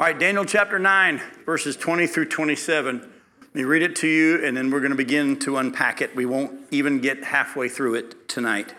[0.00, 3.00] All right, Daniel chapter 9, verses 20 through 27.
[3.00, 6.16] Let me read it to you, and then we're going to begin to unpack it.
[6.16, 8.74] We won't even get halfway through it tonight.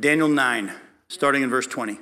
[0.00, 0.72] Daniel 9,
[1.06, 2.00] starting in verse 20.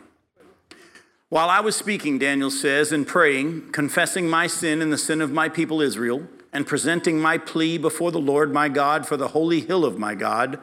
[1.29, 5.31] While I was speaking, Daniel says, and praying, confessing my sin and the sin of
[5.31, 9.61] my people Israel, and presenting my plea before the Lord my God for the holy
[9.61, 10.59] hill of my God,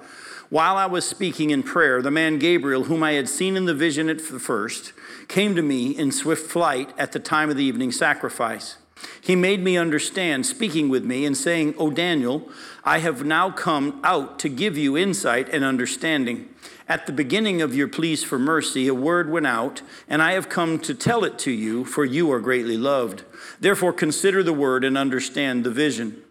[0.50, 3.74] while I was speaking in prayer, the man Gabriel, whom I had seen in the
[3.74, 4.94] vision at the first,
[5.28, 8.78] came to me in swift flight at the time of the evening sacrifice.
[9.22, 12.50] He made me understand, speaking with me and saying, O Daniel,
[12.84, 16.50] I have now come out to give you insight and understanding.
[16.88, 20.50] At the beginning of your pleas for mercy, a word went out, and I have
[20.50, 23.24] come to tell it to you, for you are greatly loved.
[23.60, 26.22] Therefore, consider the word and understand the vision.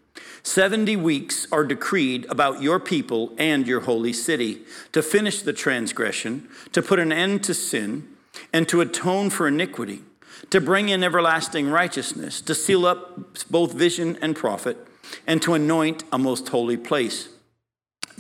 [0.45, 4.61] Seventy weeks are decreed about your people and your holy city
[4.93, 8.07] to finish the transgression, to put an end to sin
[8.53, 10.03] and to atone for iniquity,
[10.51, 14.77] to bring in everlasting righteousness, to seal up both vision and prophet,
[15.27, 17.31] and to anoint a most holy place.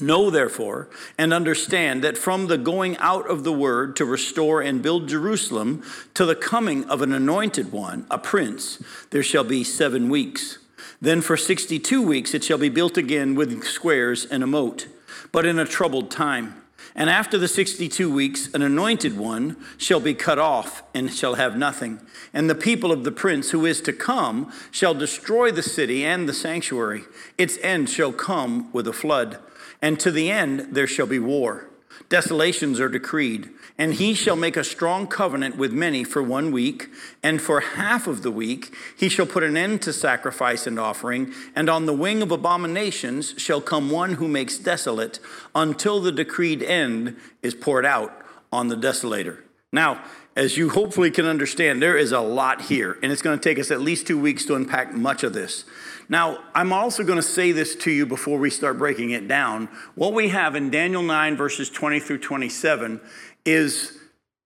[0.00, 0.88] Know therefore
[1.18, 5.82] and understand that from the going out of the word to restore and build Jerusalem
[6.14, 10.58] to the coming of an anointed one, a prince, there shall be seven weeks.
[11.00, 14.86] Then for 62 weeks it shall be built again with squares and a moat,
[15.32, 16.60] but in a troubled time.
[16.96, 21.56] And after the 62 weeks, an anointed one shall be cut off and shall have
[21.56, 22.00] nothing.
[22.32, 26.28] And the people of the prince who is to come shall destroy the city and
[26.28, 27.02] the sanctuary.
[27.36, 29.38] Its end shall come with a flood.
[29.82, 31.68] And to the end there shall be war.
[32.08, 36.88] Desolations are decreed and he shall make a strong covenant with many for one week,
[37.22, 41.32] and for half of the week he shall put an end to sacrifice and offering,
[41.56, 45.18] and on the wing of abominations shall come one who makes desolate,
[45.54, 48.12] until the decreed end is poured out
[48.52, 49.38] on the desolator.
[49.72, 50.04] Now,
[50.36, 53.58] as you hopefully can understand, there is a lot here, and it's going to take
[53.58, 55.64] us at least two weeks to unpack much of this.
[56.08, 59.68] Now, I'm also going to say this to you before we start breaking it down.
[59.94, 63.00] What we have in Daniel 9, verses 20 through 27,
[63.44, 63.98] is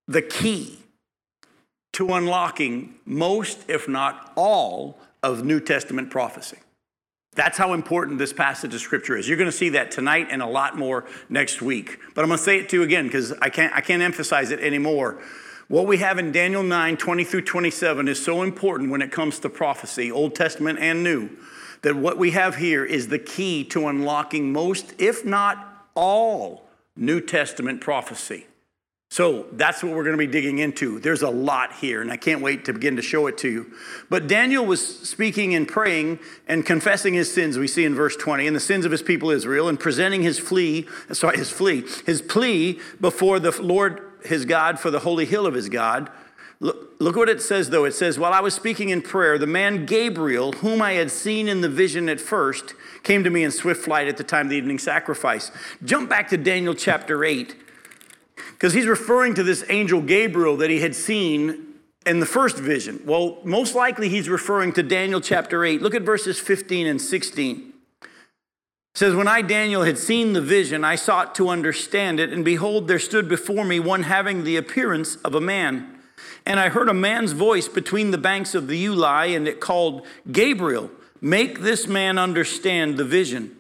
[0.07, 0.79] the key
[1.93, 6.59] to unlocking most, if not all, of New Testament prophecy.
[7.35, 9.29] That's how important this passage of scripture is.
[9.29, 11.99] You're going to see that tonight and a lot more next week.
[12.15, 14.51] But I'm going to say it to you again because I can't, I can't emphasize
[14.51, 15.23] it anymore.
[15.69, 19.39] What we have in Daniel 9, 20 through 27 is so important when it comes
[19.41, 21.31] to prophecy, Old Testament and New,
[21.83, 26.65] that what we have here is the key to unlocking most, if not all,
[26.97, 28.47] New Testament prophecy.
[29.11, 31.01] So that's what we're going to be digging into.
[31.01, 33.73] There's a lot here, and I can't wait to begin to show it to you.
[34.11, 38.47] But Daniel was speaking and praying and confessing his sins, we see in verse 20,
[38.47, 42.21] and the sins of his people Israel, and presenting his plea, sorry, his plea, his
[42.21, 46.11] plea before the Lord his God for the holy hill of his God.
[46.61, 47.85] Look, look what it says, though.
[47.85, 51.49] It says, While I was speaking in prayer, the man Gabriel, whom I had seen
[51.49, 52.75] in the vision at first,
[53.05, 55.51] came to me in swift flight at the time of the evening sacrifice.
[55.85, 57.55] Jump back to Daniel chapter 8
[58.59, 61.75] because he's referring to this angel Gabriel that he had seen
[62.05, 63.01] in the first vision.
[63.05, 65.81] Well, most likely he's referring to Daniel chapter 8.
[65.81, 67.73] Look at verses 15 and 16.
[68.03, 68.09] It
[68.95, 72.89] says, When I, Daniel, had seen the vision, I sought to understand it, and behold,
[72.89, 75.95] there stood before me one having the appearance of a man.
[76.45, 80.05] And I heard a man's voice between the banks of the Ulai, and it called,
[80.33, 83.57] Gabriel, make this man understand the vision.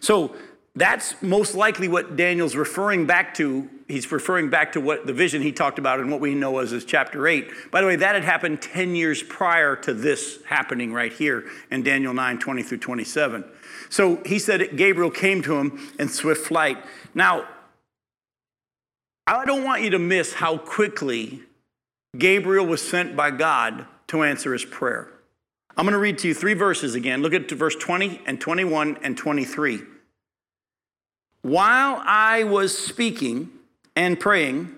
[0.00, 0.34] So
[0.76, 3.70] that's most likely what Daniel's referring back to.
[3.86, 6.72] He's referring back to what the vision he talked about and what we know as
[6.72, 7.70] is chapter 8.
[7.70, 11.82] By the way, that had happened 10 years prior to this happening right here in
[11.82, 13.44] Daniel 9 20 through 27.
[13.88, 16.78] So he said Gabriel came to him in swift flight.
[17.14, 17.46] Now,
[19.26, 21.42] I don't want you to miss how quickly
[22.18, 25.08] Gabriel was sent by God to answer his prayer.
[25.76, 27.22] I'm going to read to you three verses again.
[27.22, 29.82] Look at verse 20 and 21 and 23.
[31.44, 33.50] While I was speaking
[33.94, 34.74] and praying,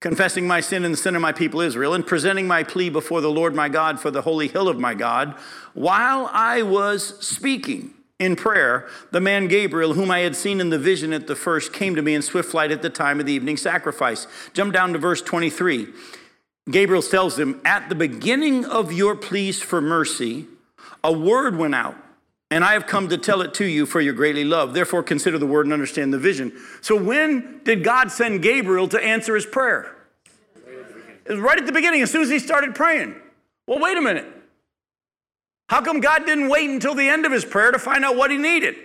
[0.00, 3.20] confessing my sin and the sin of my people Israel, and presenting my plea before
[3.20, 5.36] the Lord my God for the holy hill of my God,
[5.74, 10.78] while I was speaking in prayer, the man Gabriel, whom I had seen in the
[10.78, 13.32] vision at the first, came to me in swift flight at the time of the
[13.32, 14.26] evening sacrifice.
[14.54, 15.86] Jump down to verse 23.
[16.68, 20.48] Gabriel tells him, At the beginning of your pleas for mercy,
[21.04, 21.94] a word went out
[22.50, 24.72] and I have come to tell it to you for your greatly love.
[24.72, 26.52] Therefore, consider the word and understand the vision.
[26.80, 29.94] So, when did God send Gabriel to answer his prayer?
[31.26, 33.14] It was right at the beginning, as soon as he started praying.
[33.66, 34.24] Well, wait a minute.
[35.68, 38.30] How come God didn't wait until the end of his prayer to find out what
[38.30, 38.76] he needed?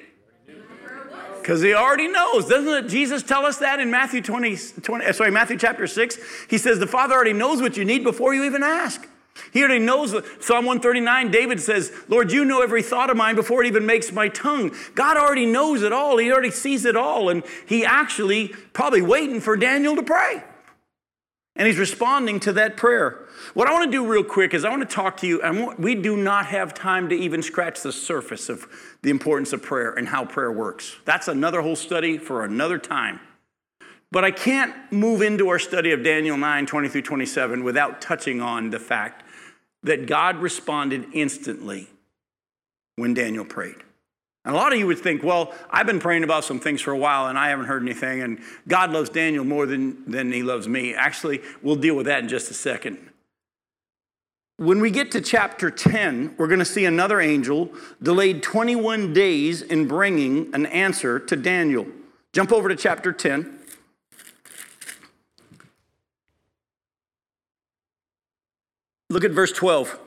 [1.39, 2.48] Because he already knows.
[2.48, 6.18] Doesn't Jesus tell us that in Matthew 20, 20, sorry, Matthew chapter 6?
[6.50, 9.07] He says the Father already knows what you need before you even ask.
[9.51, 10.12] He already knows.
[10.39, 14.12] Psalm 139, David says, Lord, you know every thought of mine before it even makes
[14.12, 14.75] my tongue.
[14.95, 16.18] God already knows it all.
[16.18, 17.30] He already sees it all.
[17.30, 20.44] And he actually probably waiting for Daniel to pray.
[21.56, 23.27] And he's responding to that prayer.
[23.53, 25.77] What I want to do real quick is I want to talk to you, and
[25.77, 28.65] we do not have time to even scratch the surface of
[29.03, 30.95] the importance of prayer and how prayer works.
[31.06, 33.19] That's another whole study for another time.
[34.12, 38.41] But I can't move into our study of Daniel 9, 20 through 27 without touching
[38.41, 39.23] on the fact
[39.83, 41.89] that God responded instantly
[42.95, 43.75] when Daniel prayed.
[44.45, 46.91] And a lot of you would think, well, I've been praying about some things for
[46.91, 50.44] a while and I haven't heard anything, and God loves Daniel more than, than he
[50.44, 50.94] loves me.
[50.94, 53.09] Actually, we'll deal with that in just a second.
[54.57, 57.71] When we get to chapter 10, we're going to see another angel
[58.01, 61.88] delayed 21 days in bringing an answer to Daniel.
[62.33, 63.59] Jump over to chapter 10.
[69.13, 70.00] Look at verse 12.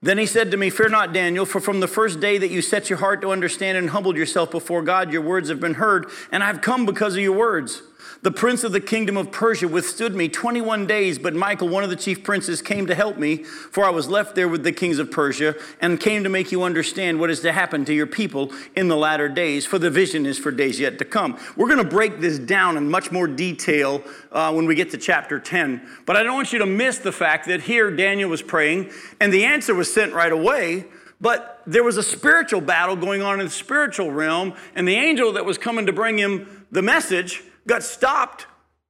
[0.00, 2.62] Then he said to me, Fear not, Daniel, for from the first day that you
[2.62, 6.06] set your heart to understand and humbled yourself before God, your words have been heard,
[6.32, 7.82] and I've come because of your words.
[8.20, 11.90] The prince of the kingdom of Persia withstood me 21 days, but Michael, one of
[11.90, 14.98] the chief princes, came to help me, for I was left there with the kings
[14.98, 18.52] of Persia, and came to make you understand what is to happen to your people
[18.74, 21.38] in the latter days, for the vision is for days yet to come.
[21.56, 24.98] We're going to break this down in much more detail uh, when we get to
[24.98, 28.42] chapter 10, but I don't want you to miss the fact that here Daniel was
[28.42, 30.86] praying, and the answer was sent right away.
[31.20, 35.32] But there was a spiritual battle going on in the spiritual realm, and the angel
[35.32, 38.46] that was coming to bring him the message got stopped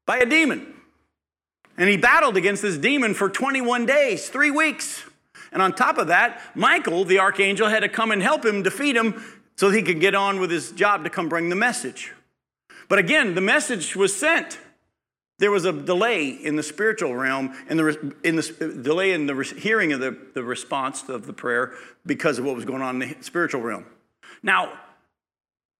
[0.06, 0.74] by a demon.
[1.76, 5.04] And he battled against this demon for 21 days, three weeks.
[5.52, 8.96] And on top of that, Michael, the archangel, had to come and help him defeat
[8.96, 9.22] him
[9.56, 12.12] so he could get on with his job to come bring the message.
[12.88, 14.58] But again, the message was sent.
[15.38, 19.54] There was a delay in the spiritual realm, in the, in the delay in the
[19.56, 23.10] hearing of the, the response of the prayer because of what was going on in
[23.10, 23.86] the spiritual realm.
[24.42, 24.72] Now,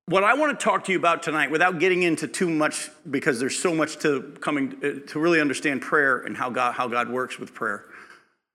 [0.09, 3.39] what I want to talk to you about tonight, without getting into too much, because
[3.39, 7.11] there's so much to coming uh, to really understand prayer and how God, how God
[7.11, 7.85] works with prayer.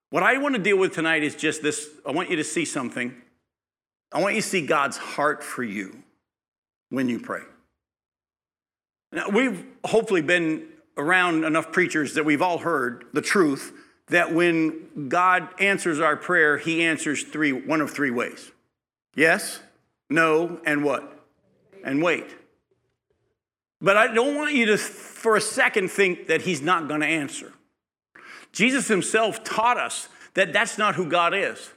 [0.10, 1.90] What I want to deal with tonight is just this.
[2.06, 3.16] I want you to see something.
[4.12, 6.04] I want you to see God's heart for you
[6.90, 7.42] when you pray.
[9.12, 10.68] Now, we've hopefully been
[10.98, 13.74] around enough preachers that we've all heard the truth
[14.08, 18.52] that when God answers our prayer, he answers three, one of three ways.
[19.16, 19.60] Yes,
[20.10, 21.13] no, and what?
[21.84, 22.26] And wait.
[23.82, 27.08] But I don't want you to, for a second, think that he's not going to
[27.08, 27.52] answer.
[28.54, 31.72] Jesus himself taught us that that's not who God is.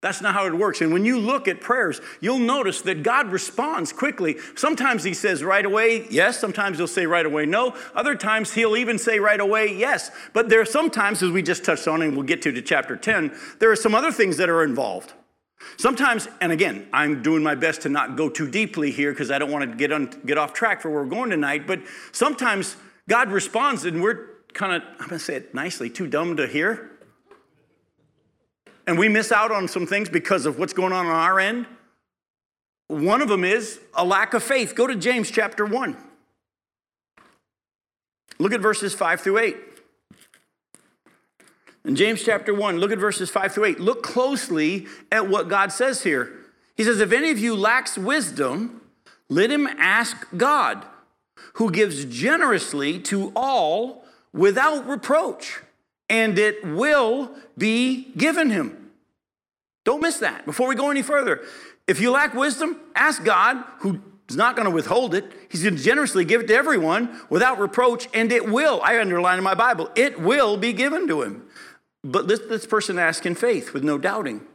[0.00, 0.80] That's not how it works.
[0.80, 4.36] And when you look at prayers, you'll notice that God responds quickly.
[4.56, 6.40] Sometimes he says right away, yes.
[6.40, 7.76] Sometimes he'll say right away, no.
[7.94, 10.10] Other times he'll even say right away, yes.
[10.32, 12.96] But there are sometimes, as we just touched on, and we'll get to to chapter
[12.96, 15.12] 10, there are some other things that are involved.
[15.76, 19.38] Sometimes, and again, I'm doing my best to not go too deeply here because I
[19.38, 21.80] don't want to get, on, get off track for where we're going tonight, but
[22.12, 22.76] sometimes
[23.08, 26.46] God responds and we're kind of, I'm going to say it nicely, too dumb to
[26.46, 26.90] hear.
[28.86, 31.66] And we miss out on some things because of what's going on on our end.
[32.88, 34.74] One of them is a lack of faith.
[34.74, 35.96] Go to James chapter 1.
[38.38, 39.56] Look at verses 5 through 8.
[41.84, 43.80] In James chapter 1, look at verses 5 through 8.
[43.80, 46.32] Look closely at what God says here.
[46.76, 48.80] He says, If any of you lacks wisdom,
[49.28, 50.84] let him ask God,
[51.54, 55.60] who gives generously to all without reproach,
[56.08, 58.90] and it will be given him.
[59.84, 60.44] Don't miss that.
[60.46, 61.42] Before we go any further,
[61.88, 65.30] if you lack wisdom, ask God, who is not going to withhold it.
[65.50, 69.38] He's going to generously give it to everyone without reproach, and it will, I underline
[69.38, 71.48] in my Bible, it will be given to him.
[72.04, 74.46] But let this person ask in faith with no doubting.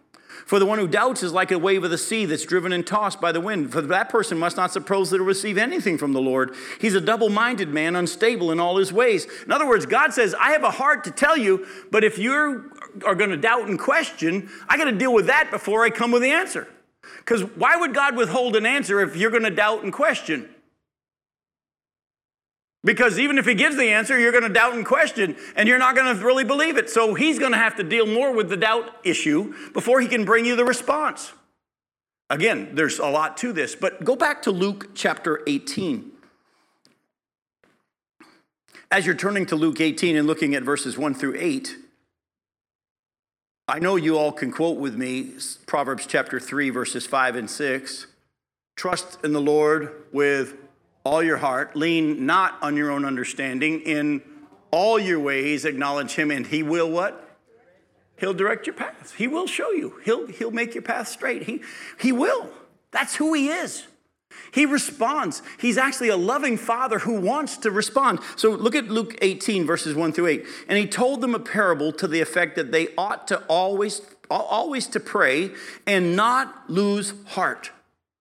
[0.46, 2.86] For the one who doubts is like a wave of the sea that's driven and
[2.86, 3.72] tossed by the wind.
[3.72, 6.56] For that person must not suppose that he'll receive anything from the Lord.
[6.80, 9.27] He's a double minded man, unstable in all his ways.
[9.46, 12.72] In other words, God says, I have a heart to tell you, but if you
[13.06, 16.12] are going to doubt and question, I got to deal with that before I come
[16.12, 16.68] with the answer.
[17.18, 20.50] Because why would God withhold an answer if you're going to doubt and question?
[22.84, 25.80] Because even if he gives the answer, you're going to doubt and question, and you're
[25.80, 26.90] not going to really believe it.
[26.90, 30.26] So he's going to have to deal more with the doubt issue before he can
[30.26, 31.34] bring you the response.
[32.30, 36.12] Again, there's a lot to this, but go back to Luke chapter 18.
[38.92, 41.76] As you're turning to Luke 18 and looking at verses 1 through 8,
[43.68, 45.34] I know you all can quote with me
[45.66, 48.08] Proverbs chapter 3, verses 5 and 6.
[48.78, 50.56] Trust in the Lord with
[51.08, 54.22] all your heart, lean not on your own understanding, in
[54.72, 57.24] all your ways acknowledge him, and he will what?
[58.20, 59.14] He'll direct your path.
[59.16, 60.02] He will show you.
[60.04, 61.44] He'll, he'll make your path straight.
[61.44, 61.62] He,
[62.00, 62.50] he will.
[62.92, 63.88] That's who he is.
[64.52, 65.42] He responds.
[65.60, 68.20] He's actually a loving father who wants to respond.
[68.36, 70.46] So look at Luke 18, verses 1 through 8.
[70.68, 74.88] And he told them a parable to the effect that they ought to always, always
[74.88, 75.52] to pray
[75.86, 77.72] and not lose heart.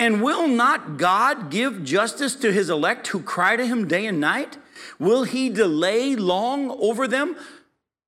[0.00, 4.20] And will not God give justice to his elect who cry to him day and
[4.20, 4.56] night?
[4.98, 7.36] Will he delay long over them?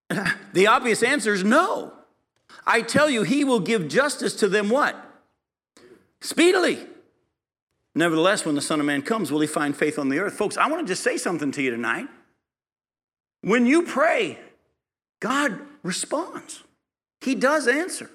[0.52, 1.92] The obvious answer is no.
[2.66, 4.97] I tell you, he will give justice to them what?
[6.20, 6.85] Speedily.
[7.94, 10.35] Nevertheless, when the Son of Man comes, will he find faith on the earth?
[10.35, 12.06] Folks, I want to just say something to you tonight.
[13.42, 14.38] When you pray,
[15.20, 16.62] God responds,
[17.20, 18.11] He does answer.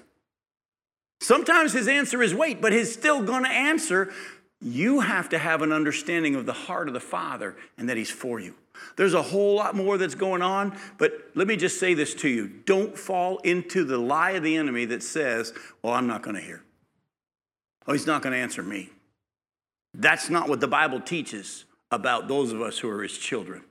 [1.26, 4.12] Sometimes His answer is wait, but He's still going to answer.
[4.60, 8.12] You have to have an understanding of the heart of the Father and that He's
[8.12, 8.54] for you.
[8.96, 12.28] There's a whole lot more that's going on, but let me just say this to
[12.28, 12.46] you.
[12.64, 15.52] Don't fall into the lie of the enemy that says,
[15.82, 16.62] Well, I'm not going to hear.
[17.88, 18.90] Oh, he's not going to answer me.
[19.94, 23.64] That's not what the Bible teaches about those of us who are his children.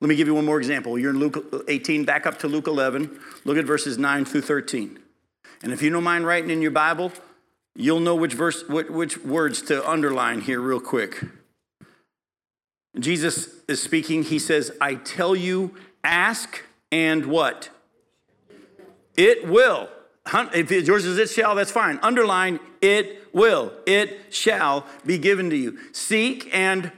[0.00, 0.98] Let me give you one more example.
[0.98, 3.20] You're in Luke 18, back up to Luke 11.
[3.44, 4.98] Look at verses 9 through 13.
[5.62, 7.12] And if you don't mind writing in your Bible,
[7.74, 11.22] you'll know which, verse, which words to underline here, real quick.
[12.98, 14.22] Jesus is speaking.
[14.24, 17.70] He says, I tell you, ask and what?
[19.16, 19.88] It will.
[20.26, 21.98] If yours is it shall, that's fine.
[22.02, 23.72] Underline, it will.
[23.86, 25.78] It shall be given to you.
[25.92, 26.92] Seek and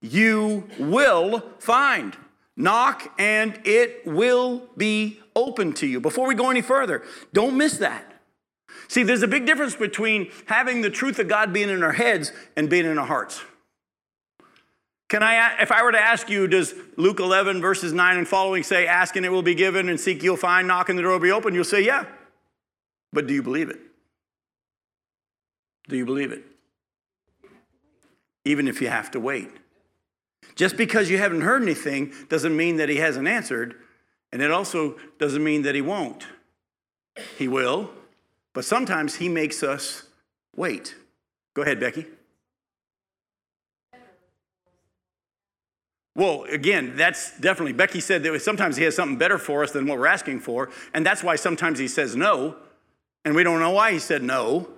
[0.00, 2.16] you will find.
[2.56, 6.00] Knock and it will be open to you.
[6.00, 8.09] Before we go any further, don't miss that.
[8.90, 12.32] See, there's a big difference between having the truth of God being in our heads
[12.56, 13.40] and being in our hearts.
[15.08, 18.64] Can I, if I were to ask you, does Luke 11, verses 9 and following
[18.64, 21.12] say, Ask and it will be given, and seek you'll find, knock and the door
[21.12, 21.54] will be open?
[21.54, 22.04] You'll say, Yeah.
[23.12, 23.78] But do you believe it?
[25.88, 26.42] Do you believe it?
[28.44, 29.50] Even if you have to wait.
[30.56, 33.76] Just because you haven't heard anything doesn't mean that he hasn't answered,
[34.32, 36.26] and it also doesn't mean that he won't.
[37.38, 37.90] He will,
[38.54, 40.04] but sometimes he makes us
[40.56, 40.94] wait.
[41.54, 42.06] Go ahead, Becky.
[46.16, 49.86] Well, again, that's definitely, Becky said that sometimes he has something better for us than
[49.86, 50.70] what we're asking for.
[50.92, 52.56] And that's why sometimes he says no.
[53.24, 54.68] And we don't know why he said no.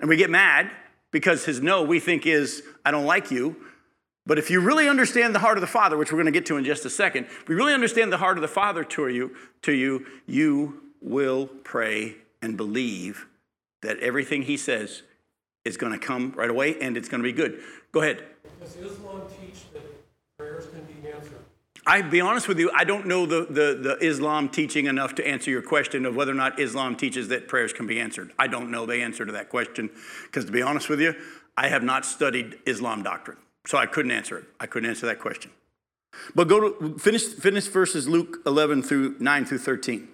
[0.00, 0.70] And we get mad
[1.10, 3.56] because his no we think is, I don't like you.
[4.26, 6.46] But if you really understand the heart of the Father, which we're going to get
[6.46, 9.08] to in just a second, if we really understand the heart of the Father to
[9.08, 13.26] you, to you, you will pray and believe
[13.82, 15.02] that everything he says
[15.64, 17.60] is going to come right away and it's going to be good.
[17.92, 18.24] Go ahead.
[18.60, 19.82] Does Islam teach that
[20.38, 21.38] prayers can be answered?
[21.86, 25.26] I be honest with you, I don't know the, the, the, Islam teaching enough to
[25.26, 28.32] answer your question of whether or not Islam teaches that prayers can be answered.
[28.38, 29.90] I don't know the answer to that question
[30.24, 31.14] because, to be honest with you,
[31.56, 34.44] I have not studied Islam doctrine, so I couldn't answer it.
[34.60, 35.50] I couldn't answer that question.
[36.34, 40.08] But go to finish, finish verses Luke 11 through 9 through 13.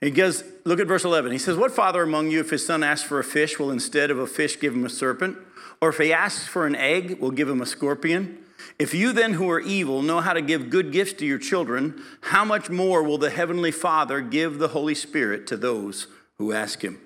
[0.00, 1.32] He goes, look at verse 11.
[1.32, 4.10] He says, What father among you, if his son asks for a fish, will instead
[4.10, 5.38] of a fish give him a serpent?
[5.80, 8.44] Or if he asks for an egg, will give him a scorpion?
[8.78, 12.00] If you then, who are evil, know how to give good gifts to your children,
[12.22, 16.06] how much more will the Heavenly Father give the Holy Spirit to those
[16.38, 17.00] who ask Him?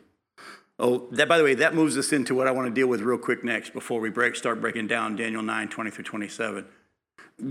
[0.78, 3.00] Oh, that, by the way, that moves us into what I want to deal with
[3.00, 6.66] real quick next before we break, start breaking down Daniel 9 20 through 27.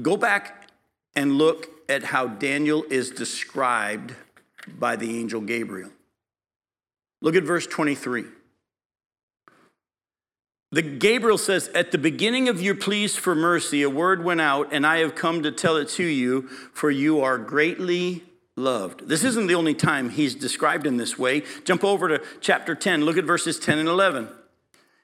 [0.01, 0.69] Go back
[1.15, 4.13] and look at how Daniel is described
[4.67, 5.91] by the angel Gabriel.
[7.21, 8.25] Look at verse 23.
[10.71, 14.69] The Gabriel says, At the beginning of your pleas for mercy, a word went out,
[14.71, 18.23] and I have come to tell it to you, for you are greatly
[18.55, 19.07] loved.
[19.07, 21.43] This isn't the only time he's described in this way.
[21.65, 24.29] Jump over to chapter 10, look at verses 10 and 11.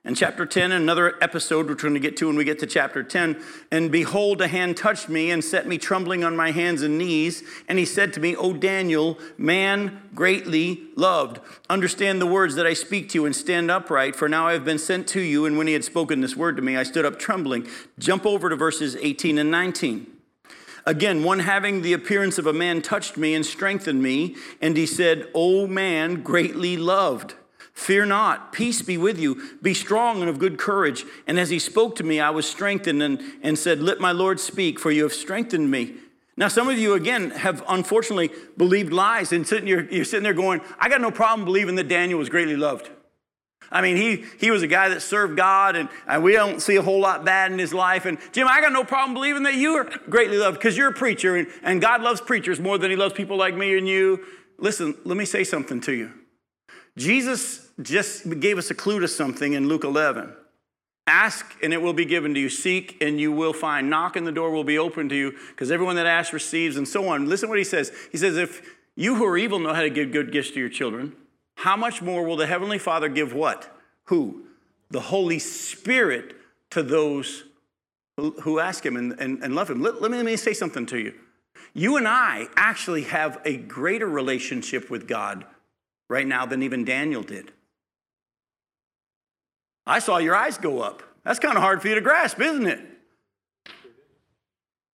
[0.07, 2.65] In chapter 10, another episode which we're going to get to when we get to
[2.65, 3.43] chapter 10.
[3.71, 7.43] And behold, a hand touched me and set me trembling on my hands and knees.
[7.67, 12.71] And he said to me, O Daniel, man greatly loved, understand the words that I
[12.71, 15.45] speak to you and stand upright, for now I have been sent to you.
[15.45, 17.67] And when he had spoken this word to me, I stood up trembling.
[17.99, 20.07] Jump over to verses 18 and 19.
[20.85, 24.37] Again, one having the appearance of a man touched me and strengthened me.
[24.61, 27.33] And he said, O man greatly loved.
[27.77, 29.39] Fear not, peace be with you.
[29.61, 31.05] Be strong and of good courage.
[31.27, 34.39] And as he spoke to me, I was strengthened and, and said, Let my Lord
[34.39, 35.93] speak, for you have strengthened me.
[36.35, 40.33] Now, some of you, again, have unfortunately believed lies, and sitting, you're, you're sitting there
[40.33, 42.89] going, I got no problem believing that Daniel was greatly loved.
[43.71, 46.77] I mean, he, he was a guy that served God, and, and we don't see
[46.77, 48.05] a whole lot bad in his life.
[48.05, 50.93] And Jim, I got no problem believing that you are greatly loved because you're a
[50.93, 54.25] preacher, and, and God loves preachers more than he loves people like me and you.
[54.57, 56.11] Listen, let me say something to you.
[56.97, 60.33] Jesus just gave us a clue to something in Luke 11.
[61.05, 62.49] Ask and it will be given to you.
[62.49, 63.89] Seek and you will find.
[63.89, 66.87] Knock and the door will be open to you because everyone that asks receives and
[66.87, 67.29] so on.
[67.29, 67.91] Listen what he says.
[68.11, 68.61] He says, If
[68.95, 71.15] you who are evil know how to give good gifts to your children,
[71.55, 73.73] how much more will the Heavenly Father give what?
[74.05, 74.43] Who?
[74.91, 76.35] The Holy Spirit
[76.71, 77.43] to those
[78.17, 79.81] who, ask Him and, and, and love Him.
[79.81, 81.13] Let, let, me, let me say something to you.
[81.73, 85.45] You and I actually have a greater relationship with God
[86.09, 87.51] right now than even Daniel did.
[89.87, 91.01] I saw your eyes go up.
[91.23, 92.79] That's kind of hard for you to grasp, isn't it?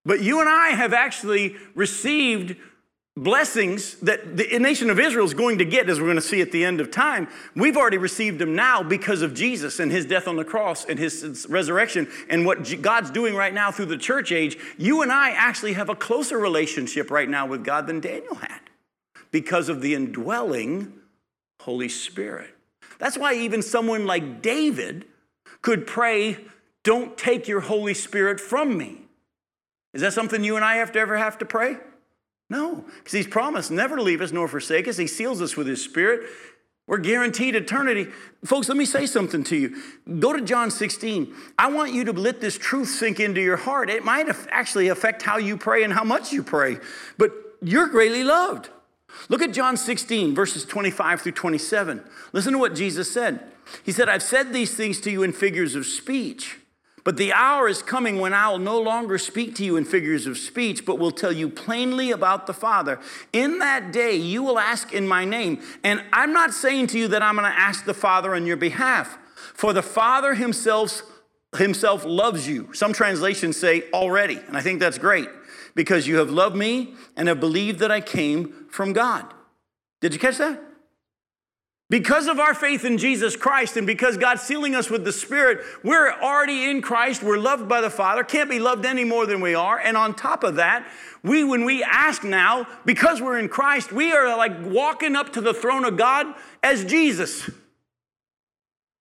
[0.06, 2.56] But you and I have actually received
[3.16, 6.40] blessings that the nation of Israel is going to get, as we're going to see
[6.40, 10.04] at the end of time, we've already received them now because of Jesus and his
[10.04, 13.96] death on the cross and his resurrection and what God's doing right now through the
[13.96, 14.58] church age.
[14.76, 18.60] You and I actually have a closer relationship right now with God than Daniel had
[19.30, 20.92] because of the indwelling
[21.60, 22.53] Holy Spirit.
[22.98, 25.06] That's why even someone like David
[25.62, 26.38] could pray,
[26.82, 29.02] Don't take your Holy Spirit from me.
[29.94, 31.76] Is that something you and I have to ever have to pray?
[32.50, 34.96] No, because he's promised never to leave us nor forsake us.
[34.96, 36.28] He seals us with his spirit.
[36.86, 38.10] We're guaranteed eternity.
[38.44, 39.82] Folks, let me say something to you.
[40.18, 41.34] Go to John 16.
[41.58, 43.88] I want you to let this truth sink into your heart.
[43.88, 46.76] It might actually affect how you pray and how much you pray,
[47.16, 47.32] but
[47.62, 48.68] you're greatly loved.
[49.28, 52.02] Look at John 16, verses 25 through 27.
[52.32, 53.40] Listen to what Jesus said.
[53.82, 56.58] He said, I've said these things to you in figures of speech.
[57.04, 60.26] But the hour is coming when I will no longer speak to you in figures
[60.26, 62.98] of speech, but will tell you plainly about the Father.
[63.32, 65.60] In that day, you will ask in my name.
[65.84, 68.56] And I'm not saying to you that I'm going to ask the Father on your
[68.56, 71.02] behalf, for the Father himself,
[71.58, 72.72] himself loves you.
[72.72, 75.28] Some translations say already, and I think that's great,
[75.74, 79.32] because you have loved me and have believed that I came from God.
[80.00, 80.60] Did you catch that?
[81.90, 85.64] Because of our faith in Jesus Christ and because God's sealing us with the Spirit,
[85.84, 87.22] we're already in Christ.
[87.22, 89.78] We're loved by the Father, can't be loved any more than we are.
[89.78, 90.88] And on top of that,
[91.22, 95.40] we, when we ask now, because we're in Christ, we are like walking up to
[95.40, 96.26] the throne of God
[96.62, 97.50] as Jesus,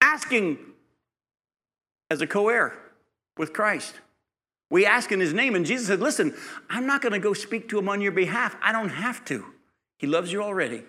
[0.01, 0.57] asking
[2.11, 2.77] as a co heir
[3.37, 3.95] with Christ.
[4.73, 6.33] We ask in his name, and Jesus said, Listen,
[6.67, 8.55] I'm not going to go speak to him on your behalf.
[8.59, 9.45] I don't have to.
[9.99, 10.81] He loves you already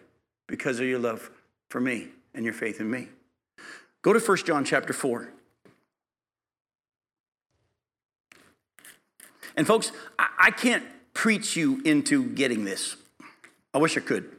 [0.46, 1.30] because of your love
[1.68, 3.08] for me and your faith in me.
[4.00, 5.28] Go to 1 John chapter 4.
[9.54, 12.96] And folks, I, can't preach you into getting this.
[13.74, 14.34] I wish I could.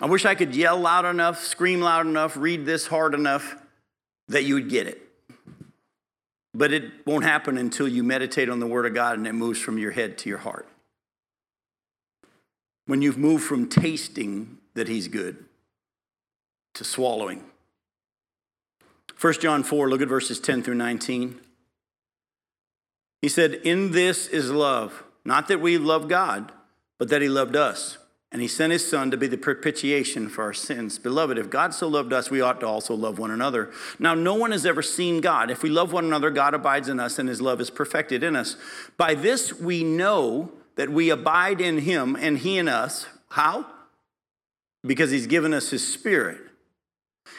[0.00, 3.54] I wish I could yell loud enough, scream loud enough, read this hard enough
[4.26, 5.05] that you would get it.
[6.56, 9.60] But it won't happen until you meditate on the Word of God and it moves
[9.60, 10.66] from your head to your heart.
[12.86, 15.44] When you've moved from tasting that He's good
[16.72, 17.44] to swallowing.
[19.20, 21.38] 1 John 4, look at verses 10 through 19.
[23.20, 26.52] He said, In this is love, not that we love God,
[26.98, 27.98] but that He loved us.
[28.36, 30.98] And He sent His Son to be the propitiation for our sins.
[30.98, 33.70] Beloved, if God so loved us, we ought to also love one another.
[33.98, 35.50] Now, no one has ever seen God.
[35.50, 38.36] If we love one another, God abides in us, and His love is perfected in
[38.36, 38.56] us.
[38.98, 43.06] By this we know that we abide in Him and He in us.
[43.30, 43.64] How?
[44.84, 46.45] Because He's given us His Spirit.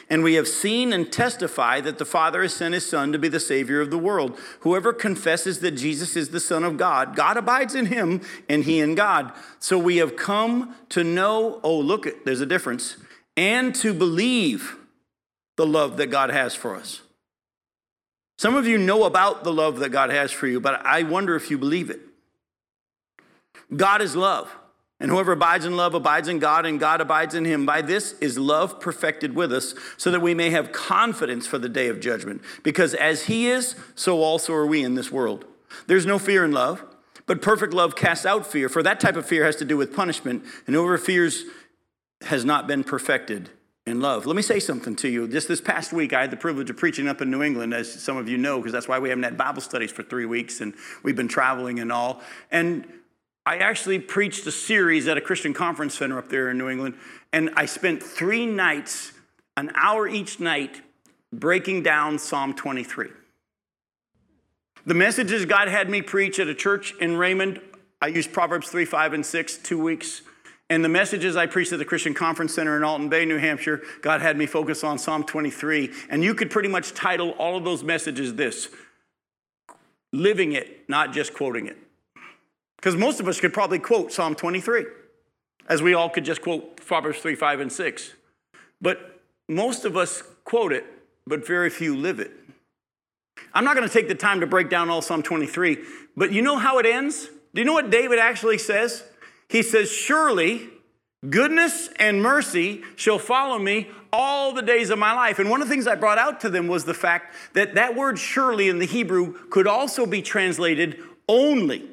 [0.10, 3.28] And we have seen and testify that the Father has sent his Son to be
[3.28, 4.38] the Savior of the world.
[4.62, 8.80] Whoever confesses that Jesus is the Son of God, God abides in him and he
[8.80, 9.34] in God.
[9.60, 12.98] So we have come to know, oh, look, there's a difference,
[13.36, 14.78] and to believe
[15.58, 17.02] the love that God has for us.
[18.38, 21.36] Some of you know about the love that God has for you, but I wonder
[21.36, 22.00] if you believe it.
[23.76, 24.56] God is love.
[25.00, 27.66] And whoever abides in love abides in God, and God abides in him.
[27.68, 31.70] By this is love perfected with us, so that we may have confidence for the
[31.70, 32.42] day of judgment.
[32.64, 35.46] Because as he is, so also are we in this world.
[35.86, 36.84] There's no fear in love,
[37.28, 39.96] but perfect love casts out fear, for that type of fear has to do with
[39.96, 41.44] punishment, and whoever fears
[42.22, 43.52] has not been perfected
[43.86, 44.26] in love.
[44.26, 45.28] Let me say something to you.
[45.28, 47.92] Just this past week, I had the privilege of preaching up in New England, as
[47.92, 50.60] some of you know, because that's why we haven't had Bible studies for three weeks,
[50.60, 52.22] and we've been traveling and all.
[52.50, 52.86] And
[53.48, 56.96] I actually preached a series at a Christian conference center up there in New England,
[57.32, 59.14] and I spent three nights
[59.56, 60.82] an hour each night
[61.32, 63.08] breaking down Psalm 23.
[64.86, 67.62] The messages God had me preach at a church in Raymond,
[68.02, 70.24] I used Proverbs 3, 5, and 6, two weeks.
[70.70, 73.82] And the messages I preached at the Christian Conference Center in Alton Bay, New Hampshire,
[74.02, 75.94] God had me focus on Psalm 23.
[76.10, 78.68] And you could pretty much title all of those messages this
[80.12, 81.78] Living it, not just quoting it.
[82.78, 84.86] Because most of us could probably quote Psalm 23,
[85.68, 88.14] as we all could just quote Proverbs 3, 5, and 6.
[88.82, 90.86] But most of us quote it,
[91.26, 92.32] but very few live it.
[93.54, 95.78] I'm not going to take the time to break down all Psalm 23,
[96.16, 97.30] but you know how it ends?
[97.54, 99.04] Do you know what David actually says?
[99.50, 100.70] He says, Surely
[101.28, 105.40] goodness and mercy shall follow me all the days of my life.
[105.40, 107.96] And one of the things I brought out to them was the fact that that
[107.96, 111.90] word surely in the Hebrew could also be translated only.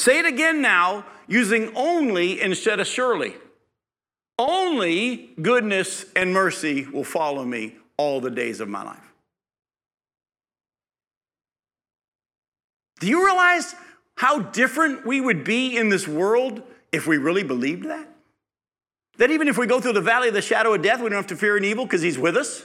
[0.00, 3.34] Say it again now, using only instead of surely.
[4.38, 9.12] Only goodness and mercy will follow me all the days of my life.
[13.00, 13.74] Do you realize
[14.16, 18.08] how different we would be in this world if we really believed that?
[19.18, 21.18] That even if we go through the valley of the shadow of death, we don't
[21.18, 22.64] have to fear an evil because He's with us.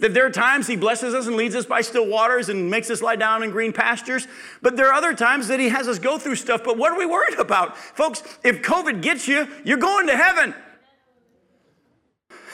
[0.00, 2.90] That there are times He blesses us and leads us by still waters and makes
[2.90, 4.26] us lie down in green pastures.
[4.60, 6.62] But there are other times that He has us go through stuff.
[6.64, 7.76] But what are we worried about?
[7.76, 10.54] Folks, if COVID gets you, you're going to heaven.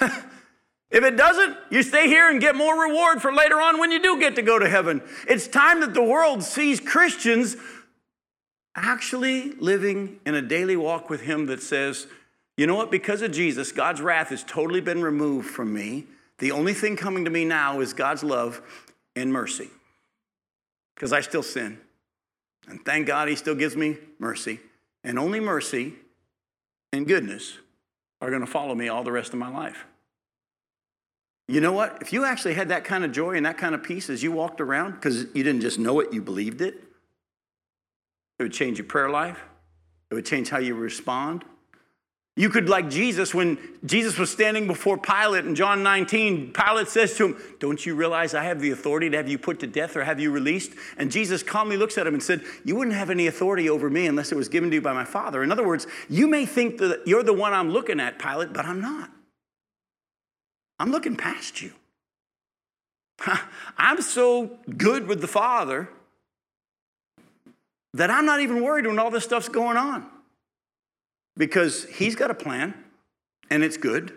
[0.91, 4.03] If it doesn't, you stay here and get more reward for later on when you
[4.03, 5.03] do get to go to heaven.
[5.29, 7.57] It's time that the world sees Christians
[8.75, 12.09] actually living in a daily walk with Him that says,
[12.57, 16.07] you know what, because of Jesus, God's wrath has totally been removed from me.
[16.41, 18.61] The only thing coming to me now is God's love
[19.15, 19.69] and mercy.
[20.95, 21.79] Because I still sin.
[22.67, 24.59] And thank God He still gives me mercy.
[25.05, 25.95] And only mercy
[26.93, 27.59] and goodness
[28.21, 29.85] are going to follow me all the rest of my life.
[31.47, 31.99] You know what?
[32.01, 34.31] If you actually had that kind of joy and that kind of peace as you
[34.31, 36.75] walked around, because you didn't just know it, you believed it,
[38.39, 39.41] it would change your prayer life,
[40.11, 41.45] it would change how you respond.
[42.41, 47.15] You could, like Jesus, when Jesus was standing before Pilate in John 19, Pilate says
[47.19, 49.95] to him, Don't you realize I have the authority to have you put to death
[49.95, 50.73] or have you released?
[50.97, 54.07] And Jesus calmly looks at him and said, You wouldn't have any authority over me
[54.07, 55.43] unless it was given to you by my Father.
[55.43, 58.65] In other words, you may think that you're the one I'm looking at, Pilate, but
[58.65, 59.11] I'm not.
[60.79, 61.73] I'm looking past you.
[63.77, 65.91] I'm so good with the Father
[67.93, 70.11] that I'm not even worried when all this stuff's going on
[71.41, 72.75] because He's got a plan
[73.51, 74.13] and it's good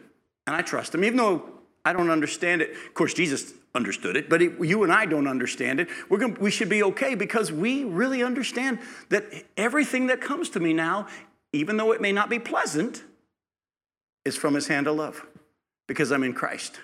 [0.46, 1.50] and I trust Him, even though
[1.86, 2.72] I don't understand it.
[2.72, 5.88] Of course, Jesus understood it, but it, you and I don't understand it.
[6.10, 9.24] We're gonna, we should be okay because we really understand that
[9.58, 11.08] everything that comes to me now,
[11.54, 13.04] even though it may not be pleasant,
[14.26, 15.26] is from His hand of love
[15.88, 16.80] because I'm in Christ.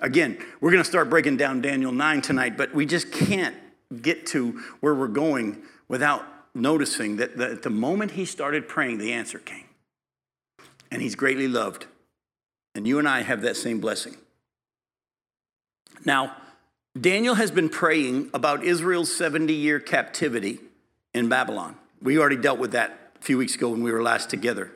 [0.00, 3.56] Again, we're going to start breaking down Daniel 9 tonight, but we just can't
[4.00, 9.12] get to where we're going without noticing that the, the moment he started praying, the
[9.12, 9.64] answer came.
[10.90, 11.86] And he's greatly loved.
[12.74, 14.16] And you and I have that same blessing.
[16.04, 16.36] Now,
[16.98, 20.58] Daniel has been praying about Israel's 70 year captivity
[21.14, 21.76] in Babylon.
[22.02, 24.72] We already dealt with that a few weeks ago when we were last together.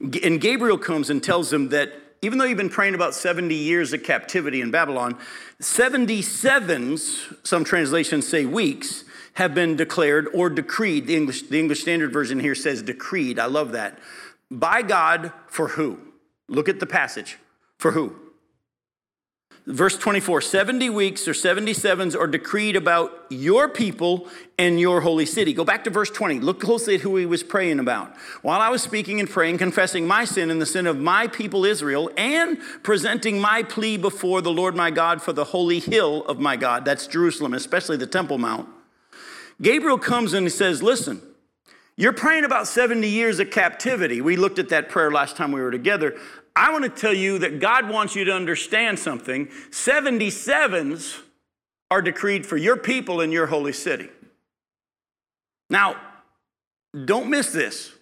[0.00, 3.92] And Gabriel comes and tells him that even though you've been praying about 70 years
[3.92, 5.18] of captivity in Babylon,
[5.60, 9.03] 77s, some translations say weeks,
[9.34, 11.06] have been declared or decreed.
[11.06, 13.38] The English, the English Standard Version here says decreed.
[13.38, 13.98] I love that.
[14.50, 15.98] By God for who?
[16.48, 17.38] Look at the passage.
[17.78, 18.16] For who?
[19.66, 25.54] Verse 24 70 weeks or 77s are decreed about your people and your holy city.
[25.54, 26.40] Go back to verse 20.
[26.40, 28.14] Look closely at who he was praying about.
[28.42, 31.64] While I was speaking and praying, confessing my sin and the sin of my people
[31.64, 36.38] Israel, and presenting my plea before the Lord my God for the holy hill of
[36.38, 38.68] my God, that's Jerusalem, especially the Temple Mount,
[39.60, 41.22] Gabriel comes and he says, Listen,
[41.96, 44.20] you're praying about 70 years of captivity.
[44.20, 46.16] We looked at that prayer last time we were together.
[46.56, 49.46] I want to tell you that God wants you to understand something.
[49.70, 51.20] 77s
[51.90, 54.08] are decreed for your people in your holy city.
[55.70, 55.96] Now,
[57.04, 57.92] don't miss this.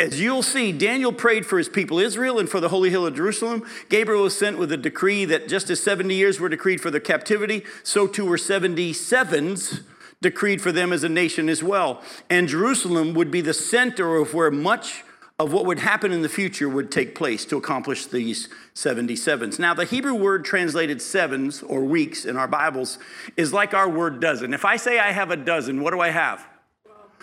[0.00, 3.16] As you'll see, Daniel prayed for his people Israel and for the holy hill of
[3.16, 3.66] Jerusalem.
[3.88, 7.00] Gabriel was sent with a decree that just as 70 years were decreed for the
[7.00, 9.82] captivity, so too were 77s
[10.20, 12.02] decreed for them as a nation as well.
[12.28, 15.04] And Jerusalem would be the center of where much
[15.38, 19.58] of what would happen in the future would take place to accomplish these 77s.
[19.58, 22.98] Now, the Hebrew word translated sevens or weeks in our Bibles
[23.36, 24.52] is like our word dozen.
[24.52, 26.44] If I say I have a dozen, what do I have?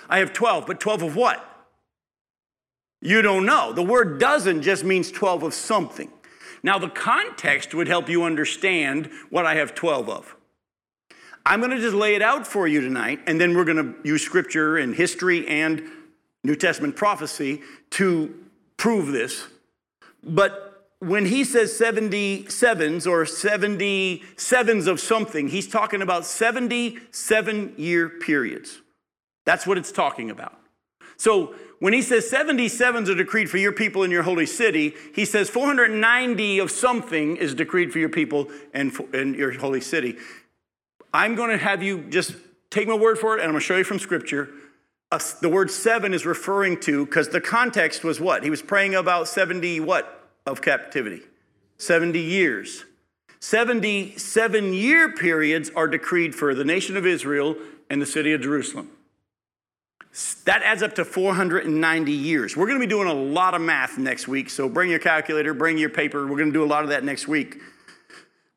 [0.08, 1.46] I have 12, but 12 of what?
[3.02, 3.74] You don't know.
[3.74, 6.10] The word dozen just means 12 of something.
[6.64, 10.35] Now, the context would help you understand what I have 12 of.
[11.46, 13.96] I'm going to just lay it out for you tonight, and then we're going to
[14.08, 15.84] use scripture and history and
[16.44, 18.34] New Testament prophecy to
[18.78, 19.46] prove this.
[20.24, 28.82] But when he says 77s or 77s of something, he's talking about 77 year periods.
[29.46, 30.60] That's what it's talking about.
[31.18, 35.26] So when he says 77s are decreed for your people in your holy city, he
[35.26, 40.18] says 490 of something is decreed for your people and in your holy city.
[41.16, 42.34] I'm going to have you just
[42.70, 44.50] take my word for it, and I'm going to show you from Scripture.
[45.14, 48.44] Uh, the word seven is referring to, because the context was what?
[48.44, 51.22] He was praying about 70 what of captivity?
[51.78, 52.84] 70 years.
[53.40, 57.56] 77 year periods are decreed for the nation of Israel
[57.90, 58.90] and the city of Jerusalem.
[60.44, 62.58] That adds up to 490 years.
[62.58, 65.54] We're going to be doing a lot of math next week, so bring your calculator,
[65.54, 66.24] bring your paper.
[66.28, 67.62] We're going to do a lot of that next week.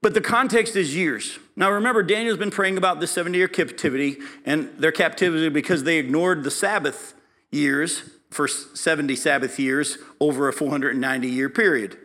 [0.02, 1.38] But the context is years.
[1.58, 5.98] Now remember, Daniel's been praying about the 70 year captivity and their captivity because they
[5.98, 7.14] ignored the Sabbath
[7.50, 11.98] years for 70 Sabbath years over a 490 year period.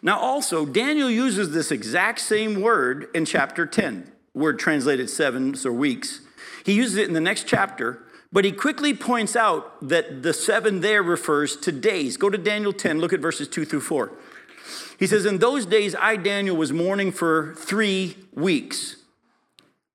[0.00, 5.72] Now, also, Daniel uses this exact same word in chapter 10, word translated sevens or
[5.72, 6.20] weeks.
[6.64, 10.80] He uses it in the next chapter, but he quickly points out that the seven
[10.80, 12.16] there refers to days.
[12.16, 14.12] Go to Daniel 10, look at verses 2 through 4.
[14.98, 18.96] He says, In those days, I, Daniel, was mourning for three weeks.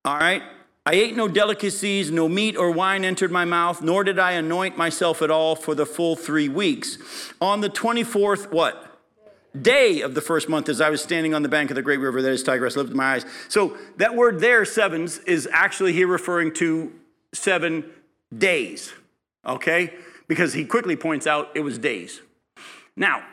[0.06, 0.44] All right?
[0.86, 4.78] I ate no delicacies, no meat or wine entered my mouth, nor did I anoint
[4.78, 6.98] myself at all for the full three weeks.
[7.40, 8.86] On the 24th, what?
[9.60, 12.00] Day of the first month, as I was standing on the bank of the great
[12.00, 13.26] river that is Tigris, lifted my eyes.
[13.50, 16.92] So that word there, sevens, is actually here referring to
[17.34, 17.86] seven
[18.36, 18.94] days,
[19.46, 19.94] okay?
[20.28, 22.22] Because he quickly points out it was days.
[22.96, 23.24] Now,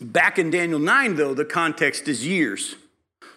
[0.00, 2.76] Back in Daniel 9, though, the context is years.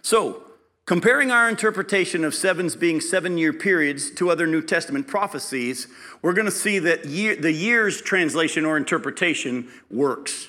[0.02, 0.44] So,
[0.86, 5.88] comparing our interpretation of sevens being seven year periods to other New Testament prophecies,
[6.22, 10.48] we're going to see that year, the years translation or interpretation works.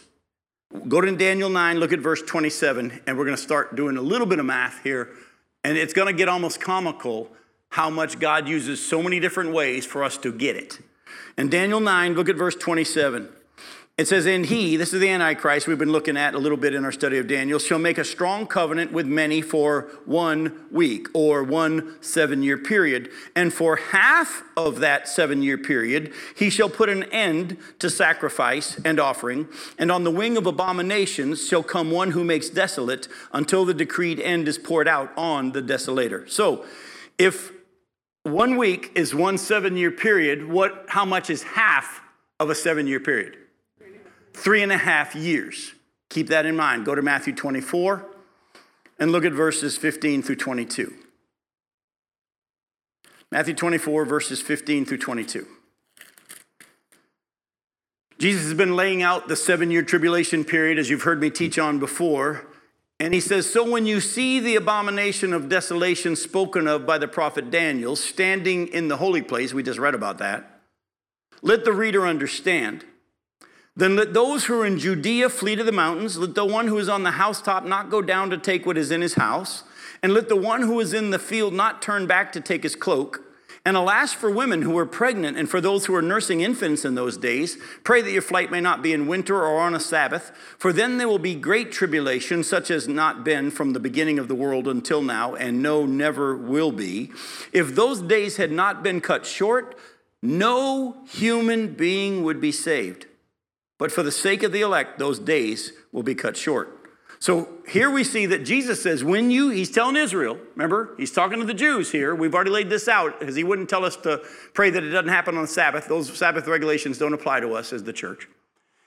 [0.89, 4.03] Go to Daniel 9, look at verse 27, and we're going to start doing a
[4.03, 5.11] little bit of math here.
[5.65, 7.29] And it's going to get almost comical
[7.71, 10.79] how much God uses so many different ways for us to get it.
[11.37, 13.29] In Daniel 9, look at verse 27.
[13.97, 16.75] It says, And he, this is the Antichrist we've been looking at a little bit
[16.75, 21.07] in our study of Daniel, shall make a strong covenant with many for one week
[21.15, 23.09] or one seven year period.
[23.37, 28.81] And for half of that seven year period, he shall put an end to sacrifice
[28.85, 29.47] and offering.
[29.79, 34.19] And on the wing of abominations shall come one who makes desolate until the decreed
[34.19, 36.29] end is poured out on the desolator.
[36.29, 36.65] So
[37.17, 37.53] if
[38.25, 42.01] one week is one seven year period, what, how much is half
[42.41, 43.37] of a seven year period?
[44.35, 45.73] Three and a half years.
[46.11, 46.85] Keep that in mind.
[46.85, 48.05] Go to Matthew 24
[48.99, 50.93] and look at verses 15 through 22.
[53.31, 55.47] Matthew 24, verses 15 through 22.
[58.19, 61.59] Jesus has been laying out the seven year tribulation period, as you've heard me teach
[61.59, 62.47] on before.
[63.01, 67.09] And he says, So when you see the abomination of desolation spoken of by the
[67.09, 70.61] prophet Daniel standing in the holy place, we just read about that,
[71.43, 72.85] let the reader understand.
[73.77, 76.17] Then let those who are in Judea flee to the mountains.
[76.17, 78.91] Let the one who is on the housetop not go down to take what is
[78.91, 79.65] in his house.
[80.03, 82.77] And let the one who is in the field not turn back to take his
[82.77, 83.21] cloak.
[83.67, 86.95] And alas for women who are pregnant and for those who are nursing infants in
[86.95, 90.33] those days, pray that your flight may not be in winter or on a Sabbath,
[90.59, 94.29] for then there will be great tribulation, such as not been from the beginning of
[94.29, 97.11] the world until now, and no, never will be.
[97.55, 99.79] If those days had not been cut short,
[100.21, 103.07] no human being would be saved.
[103.79, 106.81] But for the sake of the elect, those days will be cut short.
[107.19, 111.39] So here we see that Jesus says, when you, he's telling Israel, remember, he's talking
[111.39, 112.15] to the Jews here.
[112.15, 115.09] We've already laid this out because he wouldn't tell us to pray that it doesn't
[115.09, 115.89] happen on the Sabbath.
[115.89, 118.29] Those Sabbath regulations don't apply to us as the church.